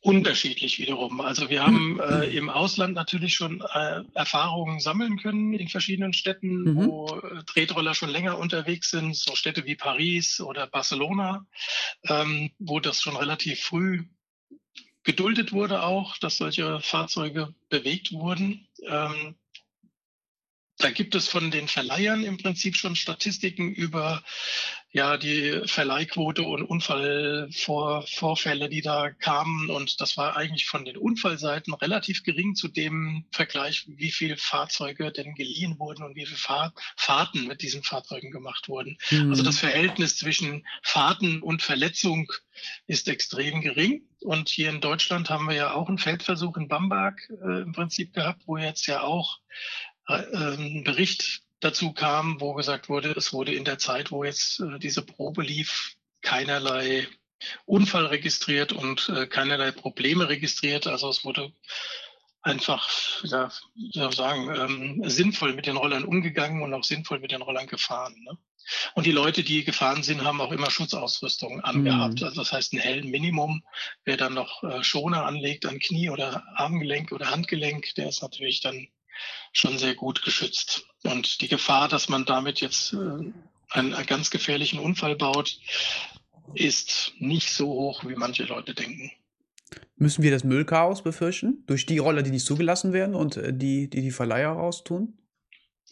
Unterschiedlich 0.00 0.78
wiederum. 0.78 1.20
Also 1.20 1.50
wir 1.50 1.62
haben 1.62 2.00
äh, 2.00 2.24
im 2.36 2.48
Ausland 2.50 2.94
natürlich 2.94 3.34
schon 3.34 3.60
äh, 3.60 4.02
Erfahrungen 4.14 4.80
sammeln 4.80 5.18
können 5.18 5.52
in 5.52 5.68
verschiedenen 5.68 6.12
Städten, 6.12 6.62
mhm. 6.62 6.86
wo 6.86 7.08
äh, 7.08 7.42
Tretroller 7.44 7.94
schon 7.94 8.08
länger 8.08 8.38
unterwegs 8.38 8.90
sind, 8.90 9.16
so 9.16 9.34
Städte 9.34 9.66
wie 9.66 9.74
Paris 9.74 10.40
oder 10.40 10.66
Barcelona, 10.66 11.46
ähm, 12.04 12.50
wo 12.58 12.80
das 12.80 13.02
schon 13.02 13.16
relativ 13.16 13.60
früh 13.60 14.04
geduldet 15.04 15.52
wurde 15.52 15.82
auch, 15.82 16.18
dass 16.18 16.36
solche 16.36 16.80
Fahrzeuge 16.80 17.54
bewegt 17.68 18.12
wurden. 18.12 18.68
Ähm, 18.86 19.36
da 20.78 20.90
gibt 20.90 21.14
es 21.14 21.28
von 21.28 21.50
den 21.50 21.68
Verleihern 21.68 22.22
im 22.22 22.38
Prinzip 22.38 22.76
schon 22.76 22.96
Statistiken 22.96 23.72
über 23.72 24.22
ja 24.90 25.16
die 25.16 25.62
Verleihquote 25.66 26.42
und 26.42 26.62
Unfallvorfälle, 26.62 28.68
die 28.68 28.80
da 28.80 29.10
kamen. 29.10 29.70
Und 29.70 30.00
das 30.00 30.16
war 30.16 30.36
eigentlich 30.36 30.66
von 30.66 30.84
den 30.84 30.96
Unfallseiten 30.96 31.74
relativ 31.74 32.22
gering 32.22 32.54
zu 32.54 32.68
dem 32.68 33.26
Vergleich, 33.32 33.84
wie 33.88 34.10
viele 34.10 34.36
Fahrzeuge 34.36 35.12
denn 35.12 35.34
geliehen 35.34 35.78
wurden 35.78 36.04
und 36.04 36.16
wie 36.16 36.24
viele 36.24 36.38
Fahr 36.38 36.72
Fahrten 36.96 37.46
mit 37.46 37.60
diesen 37.60 37.82
Fahrzeugen 37.82 38.30
gemacht 38.30 38.68
wurden. 38.68 38.96
Mhm. 39.10 39.30
Also 39.30 39.42
das 39.42 39.58
Verhältnis 39.58 40.16
zwischen 40.16 40.66
Fahrten 40.82 41.42
und 41.42 41.60
Verletzung 41.60 42.32
ist 42.86 43.08
extrem 43.08 43.60
gering. 43.60 44.02
Und 44.20 44.48
hier 44.48 44.70
in 44.70 44.80
Deutschland 44.80 45.30
haben 45.30 45.46
wir 45.46 45.54
ja 45.54 45.74
auch 45.74 45.88
einen 45.88 45.98
Feldversuch 45.98 46.56
in 46.56 46.68
Bamberg 46.68 47.20
äh, 47.30 47.62
im 47.62 47.72
Prinzip 47.72 48.14
gehabt, 48.14 48.42
wo 48.46 48.56
jetzt 48.56 48.86
ja 48.86 49.02
auch 49.02 49.38
ein 50.08 50.84
Bericht 50.84 51.42
dazu 51.60 51.92
kam, 51.92 52.40
wo 52.40 52.54
gesagt 52.54 52.88
wurde, 52.88 53.12
es 53.12 53.32
wurde 53.32 53.54
in 53.54 53.64
der 53.64 53.78
Zeit, 53.78 54.10
wo 54.10 54.24
jetzt 54.24 54.60
äh, 54.60 54.78
diese 54.78 55.02
Probe 55.02 55.42
lief, 55.42 55.96
keinerlei 56.22 57.06
Unfall 57.66 58.06
registriert 58.06 58.72
und 58.72 59.08
äh, 59.10 59.26
keinerlei 59.26 59.70
Probleme 59.70 60.28
registriert. 60.28 60.86
Also 60.86 61.08
es 61.08 61.24
wurde 61.24 61.52
einfach, 62.42 62.88
ja, 63.24 63.50
wie 63.74 63.90
soll 63.92 64.10
ich 64.10 64.16
sagen, 64.16 64.54
ähm, 64.54 65.08
sinnvoll 65.08 65.54
mit 65.54 65.66
den 65.66 65.76
Rollern 65.76 66.04
umgegangen 66.04 66.62
und 66.62 66.72
auch 66.74 66.84
sinnvoll 66.84 67.20
mit 67.20 67.32
den 67.32 67.42
Rollern 67.42 67.66
gefahren. 67.66 68.14
Ne? 68.24 68.38
Und 68.94 69.06
die 69.06 69.12
Leute, 69.12 69.42
die 69.42 69.64
gefahren 69.64 70.02
sind, 70.02 70.24
haben 70.24 70.40
auch 70.40 70.52
immer 70.52 70.70
Schutzausrüstung 70.70 71.60
angehabt. 71.62 72.20
Mhm. 72.20 72.26
Also 72.26 72.40
das 72.40 72.52
heißt 72.52 72.72
ein 72.72 72.80
hellen 72.80 73.10
Minimum. 73.10 73.62
Wer 74.04 74.16
dann 74.16 74.34
noch 74.34 74.62
äh, 74.62 74.82
Schoner 74.82 75.24
anlegt 75.24 75.66
an 75.66 75.78
Knie 75.78 76.10
oder 76.10 76.44
Armgelenk 76.56 77.12
oder 77.12 77.30
Handgelenk, 77.30 77.94
der 77.96 78.08
ist 78.08 78.22
natürlich 78.22 78.60
dann 78.60 78.88
schon 79.52 79.78
sehr 79.78 79.94
gut 79.94 80.22
geschützt. 80.22 80.86
Und 81.04 81.40
die 81.40 81.48
Gefahr, 81.48 81.88
dass 81.88 82.08
man 82.08 82.24
damit 82.24 82.60
jetzt 82.60 82.92
äh, 82.92 83.32
einen, 83.70 84.06
ganz 84.06 84.30
gefährlichen 84.30 84.78
Unfall 84.78 85.16
baut, 85.16 85.58
ist 86.54 87.12
nicht 87.18 87.50
so 87.50 87.68
hoch, 87.68 88.04
wie 88.04 88.14
manche 88.14 88.44
Leute 88.44 88.74
denken. 88.74 89.10
Müssen 89.96 90.22
wir 90.22 90.30
das 90.30 90.44
Müllchaos 90.44 91.02
befürchten? 91.02 91.64
Durch 91.66 91.84
die 91.84 91.98
Roller, 91.98 92.22
die 92.22 92.30
nicht 92.30 92.46
zugelassen 92.46 92.92
werden 92.92 93.14
und 93.14 93.36
äh, 93.36 93.52
die, 93.52 93.90
die 93.90 94.02
die 94.02 94.10
Verleiher 94.10 94.50
raustun? 94.50 95.14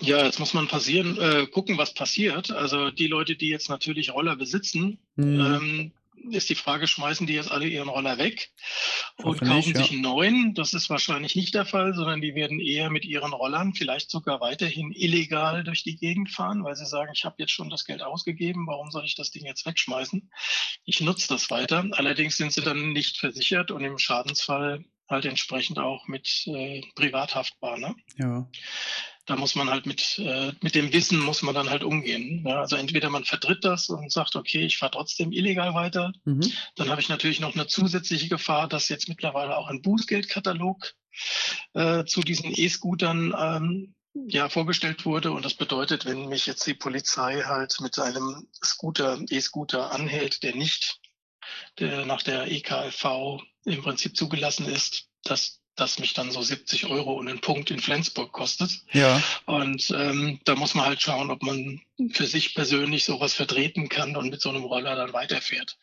Ja, 0.00 0.24
jetzt 0.24 0.38
muss 0.38 0.54
man 0.54 0.68
passieren, 0.68 1.18
äh, 1.18 1.46
gucken, 1.46 1.78
was 1.78 1.94
passiert. 1.94 2.50
Also 2.50 2.90
die 2.90 3.06
Leute, 3.06 3.34
die 3.34 3.48
jetzt 3.48 3.68
natürlich 3.68 4.12
Roller 4.12 4.36
besitzen, 4.36 4.98
mhm. 5.16 5.40
ähm, 5.40 5.92
ist 6.30 6.48
die 6.48 6.54
Frage, 6.54 6.86
schmeißen 6.86 7.26
die 7.26 7.34
jetzt 7.34 7.50
alle 7.50 7.66
ihren 7.66 7.88
Roller 7.88 8.18
weg 8.18 8.50
und 9.16 9.40
kaufen 9.40 9.68
nicht, 9.72 9.76
sich 9.76 9.90
einen 9.92 10.00
neuen? 10.00 10.54
Das 10.54 10.74
ist 10.74 10.90
wahrscheinlich 10.90 11.36
nicht 11.36 11.54
der 11.54 11.66
Fall, 11.66 11.94
sondern 11.94 12.20
die 12.20 12.34
werden 12.34 12.60
eher 12.60 12.90
mit 12.90 13.04
ihren 13.04 13.32
Rollern 13.32 13.74
vielleicht 13.74 14.10
sogar 14.10 14.40
weiterhin 14.40 14.92
illegal 14.92 15.64
durch 15.64 15.82
die 15.82 15.96
Gegend 15.96 16.30
fahren, 16.30 16.64
weil 16.64 16.76
sie 16.76 16.86
sagen, 16.86 17.12
ich 17.14 17.24
habe 17.24 17.36
jetzt 17.38 17.52
schon 17.52 17.70
das 17.70 17.84
Geld 17.84 18.02
ausgegeben, 18.02 18.66
warum 18.66 18.90
soll 18.90 19.04
ich 19.04 19.14
das 19.14 19.30
Ding 19.30 19.44
jetzt 19.44 19.66
wegschmeißen? 19.66 20.30
Ich 20.84 21.00
nutze 21.00 21.28
das 21.28 21.50
weiter. 21.50 21.86
Allerdings 21.92 22.36
sind 22.36 22.52
sie 22.52 22.62
dann 22.62 22.92
nicht 22.92 23.18
versichert 23.18 23.70
und 23.70 23.84
im 23.84 23.98
Schadensfall 23.98 24.84
halt 25.08 25.24
entsprechend 25.24 25.78
auch 25.78 26.08
mit 26.08 26.46
äh, 26.46 26.82
privat 26.94 27.34
haftbar. 27.34 27.78
Ne? 27.78 27.94
Ja 28.18 28.48
da 29.26 29.36
muss 29.36 29.56
man 29.56 29.68
halt 29.68 29.86
mit, 29.86 30.18
äh, 30.18 30.52
mit 30.62 30.74
dem 30.74 30.92
Wissen 30.92 31.18
muss 31.18 31.42
man 31.42 31.54
dann 31.54 31.68
halt 31.68 31.82
umgehen. 31.82 32.44
Ja, 32.46 32.60
also 32.60 32.76
entweder 32.76 33.10
man 33.10 33.24
vertritt 33.24 33.64
das 33.64 33.88
und 33.88 34.10
sagt, 34.10 34.36
okay, 34.36 34.64
ich 34.64 34.78
fahre 34.78 34.92
trotzdem 34.92 35.32
illegal 35.32 35.74
weiter. 35.74 36.12
Mhm. 36.24 36.52
Dann 36.76 36.90
habe 36.90 37.00
ich 37.00 37.08
natürlich 37.08 37.40
noch 37.40 37.54
eine 37.54 37.66
zusätzliche 37.66 38.28
Gefahr, 38.28 38.68
dass 38.68 38.88
jetzt 38.88 39.08
mittlerweile 39.08 39.56
auch 39.56 39.68
ein 39.68 39.82
Bußgeldkatalog 39.82 40.94
äh, 41.74 42.04
zu 42.04 42.20
diesen 42.20 42.52
E-Scootern 42.54 43.34
ähm, 43.36 43.94
ja, 44.28 44.48
vorgestellt 44.48 45.04
wurde. 45.04 45.32
Und 45.32 45.44
das 45.44 45.54
bedeutet, 45.54 46.04
wenn 46.04 46.28
mich 46.28 46.46
jetzt 46.46 46.66
die 46.66 46.74
Polizei 46.74 47.42
halt 47.42 47.80
mit 47.80 47.98
einem 47.98 48.46
Scooter, 48.64 49.20
E-Scooter 49.28 49.90
anhält, 49.92 50.42
der 50.44 50.54
nicht 50.54 51.00
der 51.78 52.06
nach 52.06 52.22
der 52.22 52.50
EKFV 52.50 53.42
im 53.64 53.82
Prinzip 53.82 54.16
zugelassen 54.16 54.66
ist, 54.66 55.08
dass 55.22 55.60
das 55.76 55.98
mich 55.98 56.14
dann 56.14 56.30
so 56.30 56.42
70 56.42 56.86
Euro 56.86 57.12
und 57.12 57.28
einen 57.28 57.40
Punkt 57.40 57.70
in 57.70 57.80
Flensburg 57.80 58.32
kostet. 58.32 58.80
Ja. 58.92 59.22
Und 59.44 59.90
ähm, 59.96 60.40
da 60.44 60.56
muss 60.56 60.74
man 60.74 60.86
halt 60.86 61.02
schauen, 61.02 61.30
ob 61.30 61.42
man 61.42 61.82
für 62.10 62.26
sich 62.26 62.54
persönlich 62.54 63.04
sowas 63.04 63.34
vertreten 63.34 63.88
kann 63.88 64.16
und 64.16 64.30
mit 64.30 64.40
so 64.40 64.48
einem 64.48 64.64
Roller 64.64 64.96
dann 64.96 65.12
weiterfährt. 65.12 65.76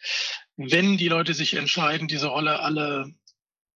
Wenn 0.57 0.97
die 0.97 1.07
Leute 1.07 1.33
sich 1.33 1.53
entscheiden, 1.53 2.07
diese 2.07 2.27
Roller 2.27 2.63
alle 2.63 3.13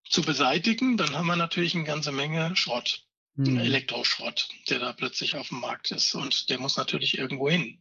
zu 0.10 0.22
beseitigen, 0.22 0.98
dann 0.98 1.16
haben 1.16 1.28
wir 1.28 1.36
natürlich 1.36 1.76
eine 1.76 1.84
ganze 1.84 2.12
Menge 2.12 2.56
Schrott. 2.56 3.04
Hm. 3.36 3.60
Elektroschrott, 3.60 4.50
der 4.70 4.80
da 4.80 4.94
plötzlich 4.94 5.36
auf 5.36 5.50
dem 5.50 5.60
Markt 5.60 5.92
ist. 5.92 6.16
Und 6.16 6.50
der 6.50 6.60
muss 6.60 6.78
natürlich 6.78 7.18
irgendwo 7.18 7.50
hin. 7.50 7.80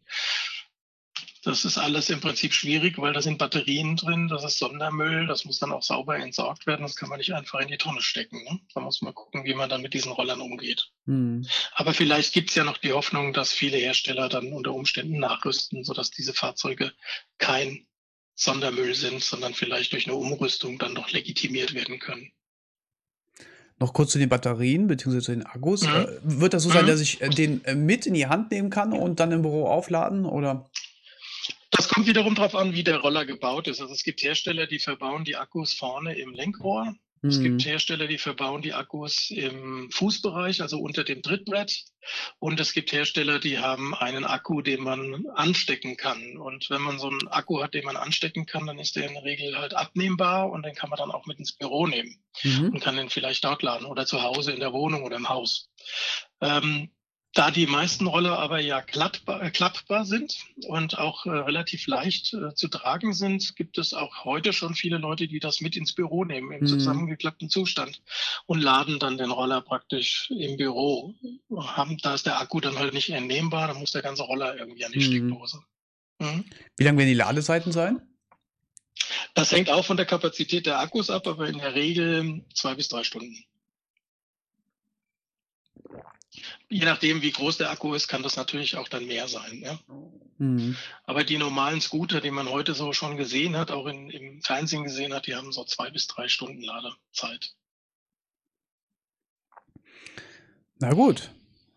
Das 1.46 1.64
ist 1.64 1.78
alles 1.78 2.10
im 2.10 2.20
Prinzip 2.20 2.52
schwierig, 2.52 2.98
weil 2.98 3.12
da 3.12 3.22
sind 3.22 3.38
Batterien 3.38 3.94
drin, 3.94 4.26
das 4.26 4.42
ist 4.42 4.58
Sondermüll, 4.58 5.28
das 5.28 5.44
muss 5.44 5.60
dann 5.60 5.70
auch 5.70 5.84
sauber 5.84 6.18
entsorgt 6.18 6.66
werden, 6.66 6.82
das 6.82 6.96
kann 6.96 7.08
man 7.08 7.18
nicht 7.18 7.32
einfach 7.32 7.60
in 7.60 7.68
die 7.68 7.76
Tonne 7.76 8.02
stecken. 8.02 8.42
Ne? 8.42 8.58
Da 8.74 8.80
muss 8.80 9.00
man 9.00 9.14
gucken, 9.14 9.44
wie 9.44 9.54
man 9.54 9.70
dann 9.70 9.80
mit 9.80 9.94
diesen 9.94 10.10
Rollern 10.10 10.40
umgeht. 10.40 10.90
Mhm. 11.04 11.46
Aber 11.72 11.94
vielleicht 11.94 12.32
gibt 12.32 12.50
es 12.50 12.56
ja 12.56 12.64
noch 12.64 12.78
die 12.78 12.92
Hoffnung, 12.92 13.32
dass 13.32 13.52
viele 13.52 13.76
Hersteller 13.76 14.28
dann 14.28 14.52
unter 14.52 14.74
Umständen 14.74 15.20
nachrüsten, 15.20 15.84
sodass 15.84 16.10
diese 16.10 16.34
Fahrzeuge 16.34 16.92
kein 17.38 17.86
Sondermüll 18.34 18.96
sind, 18.96 19.22
sondern 19.22 19.54
vielleicht 19.54 19.92
durch 19.92 20.08
eine 20.08 20.16
Umrüstung 20.16 20.78
dann 20.78 20.96
doch 20.96 21.12
legitimiert 21.12 21.74
werden 21.74 22.00
können. 22.00 22.32
Noch 23.78 23.92
kurz 23.92 24.10
zu 24.10 24.18
den 24.18 24.30
Batterien 24.30 24.88
bzw. 24.88 25.20
den 25.20 25.46
Akkus. 25.46 25.82
Mhm. 25.82 25.94
Äh, 25.94 26.06
wird 26.22 26.54
das 26.54 26.64
so 26.64 26.70
sein, 26.70 26.86
mhm. 26.86 26.88
dass 26.88 27.00
ich 27.00 27.20
äh, 27.20 27.28
den 27.28 27.64
äh, 27.66 27.76
mit 27.76 28.04
in 28.04 28.14
die 28.14 28.26
Hand 28.26 28.50
nehmen 28.50 28.70
kann 28.70 28.92
und 28.92 29.20
dann 29.20 29.30
im 29.30 29.42
Büro 29.42 29.68
aufladen? 29.68 30.24
Oder? 30.24 30.68
Das 31.70 31.88
kommt 31.88 32.06
wiederum 32.06 32.34
darauf 32.34 32.54
an, 32.54 32.74
wie 32.74 32.84
der 32.84 32.98
Roller 32.98 33.26
gebaut 33.26 33.68
ist. 33.68 33.80
Also 33.80 33.92
es 33.92 34.02
gibt 34.02 34.22
Hersteller, 34.22 34.66
die 34.66 34.78
verbauen 34.78 35.24
die 35.24 35.36
Akkus 35.36 35.72
vorne 35.72 36.16
im 36.16 36.32
Lenkrohr. 36.32 36.94
Mhm. 37.26 37.28
Es 37.28 37.40
gibt 37.40 37.64
mhm. 37.64 37.68
Hersteller, 37.68 38.06
die 38.06 38.18
verbauen 38.18 38.62
die 38.62 38.72
Akkus 38.72 39.30
im 39.30 39.90
Fußbereich, 39.90 40.62
also 40.62 40.78
unter 40.78 41.04
dem 41.04 41.22
Trittbrett. 41.22 41.84
Und 42.38 42.60
es 42.60 42.72
gibt 42.72 42.92
Hersteller, 42.92 43.38
die 43.38 43.58
haben 43.58 43.94
einen 43.94 44.24
Akku, 44.24 44.62
den 44.62 44.82
man 44.82 45.26
anstecken 45.34 45.96
kann. 45.96 46.36
Und 46.36 46.70
wenn 46.70 46.82
man 46.82 46.98
so 46.98 47.08
einen 47.08 47.28
Akku 47.28 47.62
hat, 47.62 47.74
den 47.74 47.84
man 47.84 47.96
anstecken 47.96 48.46
kann, 48.46 48.66
dann 48.66 48.78
ist 48.78 48.96
der 48.96 49.08
in 49.08 49.14
der 49.14 49.24
Regel 49.24 49.58
halt 49.58 49.74
abnehmbar 49.74 50.50
und 50.50 50.64
den 50.64 50.74
kann 50.74 50.90
man 50.90 50.98
dann 50.98 51.10
auch 51.10 51.26
mit 51.26 51.38
ins 51.38 51.52
Büro 51.52 51.86
nehmen 51.86 52.22
mhm. 52.42 52.70
und 52.70 52.80
kann 52.80 52.96
den 52.96 53.10
vielleicht 53.10 53.44
dort 53.44 53.62
laden 53.62 53.86
oder 53.86 54.06
zu 54.06 54.22
Hause 54.22 54.52
in 54.52 54.60
der 54.60 54.72
Wohnung 54.72 55.02
oder 55.02 55.16
im 55.16 55.28
Haus. 55.28 55.68
Ähm, 56.40 56.90
da 57.36 57.50
die 57.50 57.66
meisten 57.66 58.06
Roller 58.06 58.38
aber 58.38 58.60
ja 58.60 58.80
klappbar, 58.80 59.42
äh, 59.42 59.50
klappbar 59.50 60.06
sind 60.06 60.38
und 60.68 60.98
auch 60.98 61.26
äh, 61.26 61.30
relativ 61.30 61.86
leicht 61.86 62.32
äh, 62.32 62.54
zu 62.54 62.68
tragen 62.68 63.12
sind, 63.12 63.56
gibt 63.56 63.76
es 63.76 63.92
auch 63.92 64.24
heute 64.24 64.54
schon 64.54 64.74
viele 64.74 64.96
Leute, 64.96 65.28
die 65.28 65.38
das 65.38 65.60
mit 65.60 65.76
ins 65.76 65.92
Büro 65.92 66.24
nehmen, 66.24 66.50
im 66.50 66.60
mhm. 66.62 66.66
zusammengeklappten 66.66 67.50
Zustand 67.50 68.00
und 68.46 68.62
laden 68.62 68.98
dann 68.98 69.18
den 69.18 69.30
Roller 69.30 69.60
praktisch 69.60 70.30
im 70.30 70.56
Büro. 70.56 71.14
Haben, 71.54 71.98
da 71.98 72.14
ist 72.14 72.24
der 72.24 72.40
Akku 72.40 72.60
dann 72.60 72.78
halt 72.78 72.94
nicht 72.94 73.10
entnehmbar, 73.10 73.68
dann 73.68 73.76
muss 73.76 73.90
der 73.90 74.02
ganze 74.02 74.22
Roller 74.22 74.56
irgendwie 74.56 74.86
an 74.86 74.92
die 74.92 75.00
mhm. 75.00 75.02
Steckdose. 75.02 75.60
Mhm. 76.18 76.44
Wie 76.78 76.84
lang 76.84 76.96
werden 76.96 77.08
die 77.08 77.14
Ladezeiten 77.14 77.70
sein? 77.70 78.00
Das 79.34 79.52
hängt 79.52 79.68
auch 79.68 79.84
von 79.84 79.98
der 79.98 80.06
Kapazität 80.06 80.64
der 80.64 80.80
Akkus 80.80 81.10
ab, 81.10 81.26
aber 81.26 81.48
in 81.48 81.58
der 81.58 81.74
Regel 81.74 82.46
zwei 82.54 82.74
bis 82.74 82.88
drei 82.88 83.04
Stunden. 83.04 83.44
Je 86.68 86.84
nachdem, 86.84 87.22
wie 87.22 87.30
groß 87.30 87.58
der 87.58 87.70
Akku 87.70 87.94
ist, 87.94 88.08
kann 88.08 88.22
das 88.22 88.36
natürlich 88.36 88.76
auch 88.76 88.88
dann 88.88 89.06
mehr 89.06 89.28
sein. 89.28 89.60
Ja? 89.62 89.78
Mhm. 90.38 90.76
Aber 91.04 91.22
die 91.22 91.38
normalen 91.38 91.80
Scooter, 91.80 92.20
die 92.20 92.32
man 92.32 92.48
heute 92.48 92.74
so 92.74 92.92
schon 92.92 93.16
gesehen 93.16 93.56
hat, 93.56 93.70
auch 93.70 93.86
in, 93.86 94.10
im 94.10 94.42
Fernsehen 94.42 94.84
gesehen 94.84 95.14
hat, 95.14 95.26
die 95.26 95.36
haben 95.36 95.52
so 95.52 95.64
zwei 95.64 95.90
bis 95.90 96.08
drei 96.08 96.28
Stunden 96.28 96.62
Ladezeit. 96.62 97.54
Na 100.78 100.90
gut, 100.92 101.30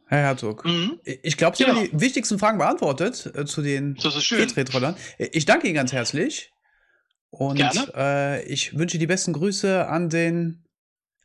Herr 0.08 0.20
Herzog. 0.20 0.66
Mhm. 0.66 1.00
Ich 1.04 1.38
glaube, 1.38 1.56
Sie 1.56 1.64
ja. 1.64 1.70
haben 1.70 1.84
die 1.84 2.02
wichtigsten 2.02 2.40
Fragen 2.40 2.58
beantwortet 2.58 3.32
äh, 3.36 3.46
zu 3.46 3.62
den 3.62 3.96
E-Tretrollern. 3.96 4.98
Ich 5.20 5.46
danke 5.46 5.68
Ihnen 5.68 5.76
ganz 5.76 5.94
herzlich. 5.94 6.52
Und 7.30 7.62
äh, 7.96 8.42
ich 8.46 8.78
wünsche 8.78 8.98
die 8.98 9.06
besten 9.06 9.34
Grüße 9.34 9.88
an 9.88 10.10
den 10.10 10.66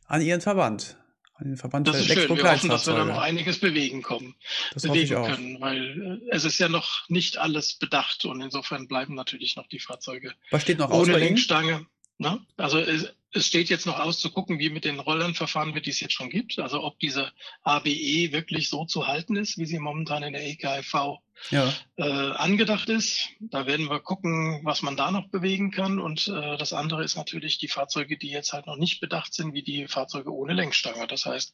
an 0.05 0.21
Ihren 0.21 0.39
Verband 0.39 0.97
an 1.37 1.47
den 1.47 1.57
Verband 1.57 1.87
das 1.87 1.97
ist 1.97 2.07
schön. 2.07 2.29
Wir 2.37 2.51
hoffen, 2.51 2.69
dass 2.69 2.87
wir 2.87 2.93
da 2.93 3.05
noch 3.05 3.19
einiges 3.19 3.59
bewegen 3.59 4.01
kommen, 4.01 4.35
das 4.73 4.83
bewegen 4.83 5.23
können, 5.23 5.59
weil 5.59 6.21
äh, 6.29 6.35
es 6.35 6.45
ist 6.45 6.59
ja 6.59 6.69
noch 6.69 7.09
nicht 7.09 7.37
alles 7.37 7.75
bedacht 7.75 8.25
und 8.25 8.41
insofern 8.41 8.87
bleiben 8.87 9.15
natürlich 9.15 9.55
noch 9.55 9.67
die 9.67 9.79
Fahrzeuge 9.79 10.33
Was 10.51 10.61
steht 10.61 10.79
noch 10.79 10.91
ohne 10.91 11.17
Lenkstange. 11.17 11.85
Ne? 12.17 12.39
Also 12.55 12.79
es, 12.79 13.13
es, 13.33 13.45
steht 13.45 13.69
jetzt 13.69 13.85
noch 13.85 13.99
aus 13.99 14.19
zu 14.19 14.31
gucken, 14.31 14.59
wie 14.59 14.69
mit 14.69 14.85
den 14.85 14.99
Rollern 14.99 15.33
verfahren 15.33 15.75
wird, 15.75 15.85
die 15.85 15.89
es 15.89 15.99
jetzt 15.99 16.13
schon 16.13 16.29
gibt. 16.29 16.59
Also 16.59 16.81
ob 16.81 16.97
diese 16.99 17.31
ABE 17.63 18.31
wirklich 18.31 18.69
so 18.69 18.85
zu 18.85 19.07
halten 19.07 19.35
ist, 19.35 19.57
wie 19.57 19.65
sie 19.65 19.79
momentan 19.79 20.23
in 20.23 20.33
der 20.33 20.45
EKFV 20.47 21.19
ja. 21.49 21.73
äh, 21.97 22.03
angedacht 22.03 22.87
ist. 22.87 23.27
Da 23.39 23.67
werden 23.67 23.89
wir 23.89 23.99
gucken, 23.99 24.61
was 24.63 24.81
man 24.81 24.95
da 24.95 25.11
noch 25.11 25.27
bewegen 25.27 25.71
kann. 25.71 25.99
Und 25.99 26.29
äh, 26.29 26.57
das 26.57 26.71
andere 26.71 27.03
ist 27.03 27.17
natürlich 27.17 27.57
die 27.57 27.67
Fahrzeuge, 27.67 28.17
die 28.17 28.29
jetzt 28.29 28.53
halt 28.53 28.67
noch 28.67 28.77
nicht 28.77 29.01
bedacht 29.01 29.33
sind, 29.33 29.53
wie 29.53 29.63
die 29.63 29.87
Fahrzeuge 29.87 30.33
ohne 30.33 30.53
Lenkstange. 30.53 31.05
Das 31.07 31.25
heißt 31.25 31.53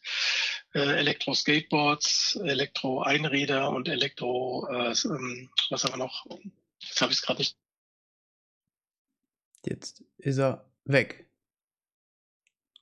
äh, 0.73 0.79
Elektro-Skateboards, 0.79 2.35
Elektro-Einräder 2.35 3.69
und 3.69 3.89
Elektro, 3.89 4.67
äh, 4.69 4.93
ähm, 5.05 5.49
was 5.71 5.83
haben 5.83 5.93
wir 5.93 5.97
noch? 5.97 6.25
Jetzt 6.79 7.01
habe 7.01 7.11
ich 7.11 7.17
es 7.17 7.23
gerade 7.23 7.39
nicht. 7.39 7.55
Jetzt 9.65 10.03
ist 10.17 10.37
er 10.37 10.65
weg. 10.85 11.27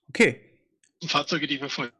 Okay. 0.09 0.41
Fahrzeuge, 1.05 1.47
die 1.47 1.61
wir 1.61 1.69
vorher 1.69 1.93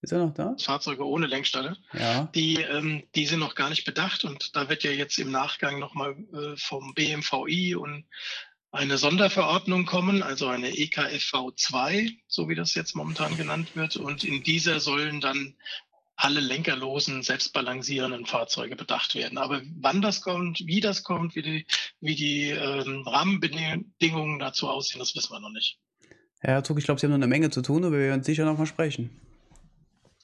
Ist 0.00 0.12
er 0.12 0.18
noch 0.18 0.32
da? 0.32 0.56
Fahrzeuge 0.58 1.04
ohne 1.04 1.26
Lenkstange. 1.26 1.76
Ja. 1.92 2.30
Die, 2.34 2.54
ähm, 2.54 3.02
die 3.14 3.26
sind 3.26 3.40
noch 3.40 3.54
gar 3.54 3.68
nicht 3.68 3.84
bedacht 3.84 4.24
und 4.24 4.54
da 4.54 4.68
wird 4.68 4.84
ja 4.84 4.90
jetzt 4.90 5.18
im 5.18 5.30
Nachgang 5.30 5.78
nochmal 5.78 6.16
äh, 6.32 6.56
vom 6.56 6.94
BMVI 6.94 7.74
und 7.74 8.04
eine 8.70 8.96
Sonderverordnung 8.96 9.86
kommen, 9.86 10.22
also 10.22 10.46
eine 10.46 10.70
EKFV 10.70 11.52
2, 11.56 12.10
so 12.28 12.48
wie 12.48 12.54
das 12.54 12.74
jetzt 12.74 12.94
momentan 12.94 13.36
genannt 13.36 13.74
wird. 13.74 13.96
Und 13.96 14.24
in 14.24 14.42
dieser 14.42 14.78
sollen 14.78 15.20
dann 15.20 15.56
alle 16.18 16.40
lenkerlosen, 16.40 17.22
selbstbalancierenden 17.22 18.26
Fahrzeuge 18.26 18.74
bedacht 18.74 19.14
werden. 19.14 19.38
Aber 19.38 19.62
wann 19.80 20.02
das 20.02 20.20
kommt, 20.20 20.66
wie 20.66 20.80
das 20.80 21.04
kommt, 21.04 21.36
wie 21.36 21.42
die, 21.42 21.66
wie 22.00 22.16
die 22.16 22.50
ähm, 22.50 23.04
Rahmenbedingungen 23.06 24.40
dazu 24.40 24.68
aussehen, 24.68 24.98
das 24.98 25.14
wissen 25.14 25.32
wir 25.32 25.40
noch 25.40 25.52
nicht. 25.52 25.78
Herr 26.40 26.54
Herzog, 26.54 26.78
ich 26.78 26.84
glaube, 26.84 27.00
Sie 27.00 27.06
haben 27.06 27.12
noch 27.12 27.18
eine 27.18 27.28
Menge 27.28 27.50
zu 27.50 27.62
tun, 27.62 27.84
aber 27.84 27.98
wir 27.98 28.08
werden 28.08 28.24
sicher 28.24 28.44
noch 28.44 28.58
mal 28.58 28.66
sprechen. 28.66 29.10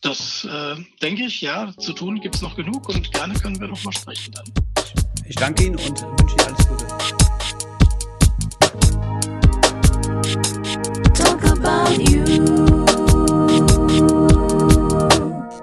Das 0.00 0.44
äh, 0.44 0.76
denke 1.00 1.24
ich, 1.24 1.40
ja, 1.40 1.72
zu 1.78 1.92
tun 1.92 2.20
gibt 2.20 2.34
es 2.34 2.42
noch 2.42 2.56
genug 2.56 2.88
und 2.88 3.12
gerne 3.12 3.34
können 3.34 3.58
wir 3.60 3.68
noch 3.68 3.82
mal 3.84 3.92
sprechen 3.92 4.32
dann. 4.32 4.44
Ich 5.26 5.36
danke 5.36 5.64
Ihnen 5.64 5.76
und 5.76 6.02
wünsche 6.02 6.34
Ihnen 6.34 6.44
alles 6.44 6.68
Gute. 6.68 6.86
Talk 11.14 11.44
about 11.44 12.02
you. 12.02 12.73